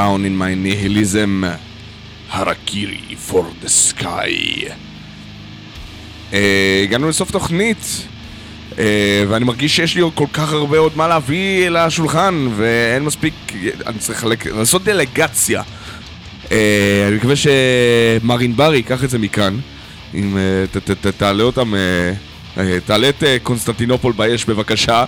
[0.05, 1.31] Drown in my nihilism,
[2.35, 4.69] Harakiri for the sky.
[6.33, 8.07] אה, הגענו לסוף תוכנית,
[8.77, 8.83] אה,
[9.29, 13.33] ואני מרגיש שיש לי כל כך הרבה עוד מה להביא לשולחן, ואין מספיק,
[13.87, 15.61] אני צריך לחלק, לעשות דלגציה.
[16.51, 19.57] אה, אני מקווה שמרין ברי ייקח את זה מכאן,
[20.13, 20.41] אם אה,
[20.71, 25.05] ת- ת- תעלה אותם, אה, תעלה את קונסטנטינופול באש בבקשה.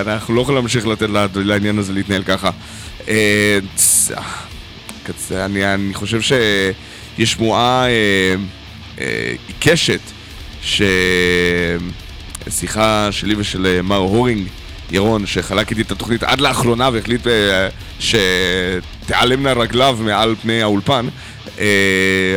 [0.00, 2.50] אנחנו לא יכולים להמשיך לתת לעניין הזה להתנהל ככה.
[3.08, 3.58] אה,
[5.30, 7.86] אה, אני, אני חושב שיש שמועה
[8.98, 10.00] אה, עיקשת
[12.48, 14.46] ששיחה שלי ושל מר הורינג,
[14.90, 17.26] ירון, שחלק איתי את התוכנית עד לאחרונה והחליט
[18.00, 21.08] שתיעלמנה רגליו מעל פני האולפן,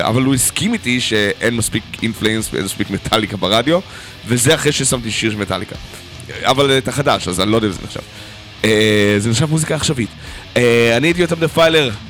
[0.02, 3.80] אבל הוא הסכים איתי שאין מספיק אינפלואנס ואין מספיק מטאליקה ברדיו,
[4.28, 5.76] וזה אחרי ששמתי שיר של מטאליקה.
[6.42, 8.02] אבל את החדש, אז אני לא יודע אם זה נחשב.
[9.18, 10.10] זה נחשב מוזיקה עכשווית.
[10.58, 11.48] אה, אני הייתי יותם דה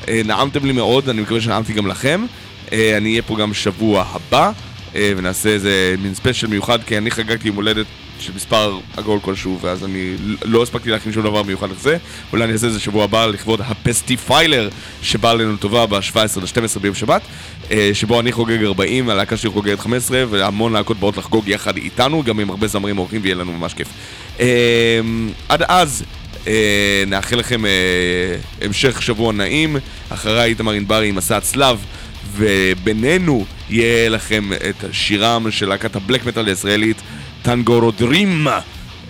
[0.08, 2.26] אה, נעמתם לי מאוד, אני מקווה שנעמתי גם לכם.
[2.72, 4.52] אה, אני אהיה פה גם שבוע הבא,
[4.96, 7.86] ונעשה איזה מין ספיישל מיוחד, כי אני חגגתי יום הולדת
[8.20, 10.16] של מספר עגול כלשהו, ואז אני
[10.46, 11.98] לא הספקתי להכין שום דבר מיוחד לזה.
[12.32, 14.70] אולי אני אעשה את זה שבוע הבא לכבוד הפסטיפיילר,
[15.02, 17.22] שבא עלינו לטובה ב-17 ל-12 ביום שבת,
[17.94, 22.40] שבו אני חוגג 40, הלהקה שלי חוגגת 15, והמון להקות באות לחגוג יחד איתנו, גם
[22.40, 23.88] עם הרבה זמרים אורחים, ויהיה לנו ממש כיף.
[25.50, 26.04] עד אז,
[27.08, 27.72] נאחל לכם אה,
[28.62, 29.78] המשך שבוע נעים.
[30.10, 31.80] אחריי איתמר ענברי עם מסע הצלב,
[32.36, 36.98] ובינינו יהיה לכם את שירם של להקת הבלק מטאל הישראלית,
[37.42, 38.48] טנגורודרים,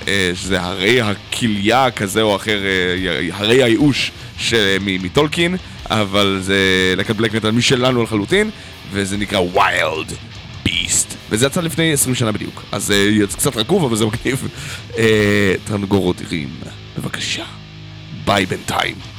[0.07, 4.11] אה, שזה הרי הכליה כזה או אחר, אה, הרי הייאוש
[4.81, 5.55] מטולקין,
[5.85, 6.57] אבל זה
[6.97, 8.49] להקת בלק מטאל משלנו לחלוטין,
[8.91, 10.13] וזה נקרא ויילד
[10.65, 11.13] ביסט.
[11.29, 14.47] וזה יצא לפני 20 שנה בדיוק, אז אה, זה קצת רקוב, אבל זה מגניב.
[14.97, 16.49] אה, טנגורודרים,
[16.97, 17.45] בבקשה.
[18.25, 19.12] ביי בינתיים.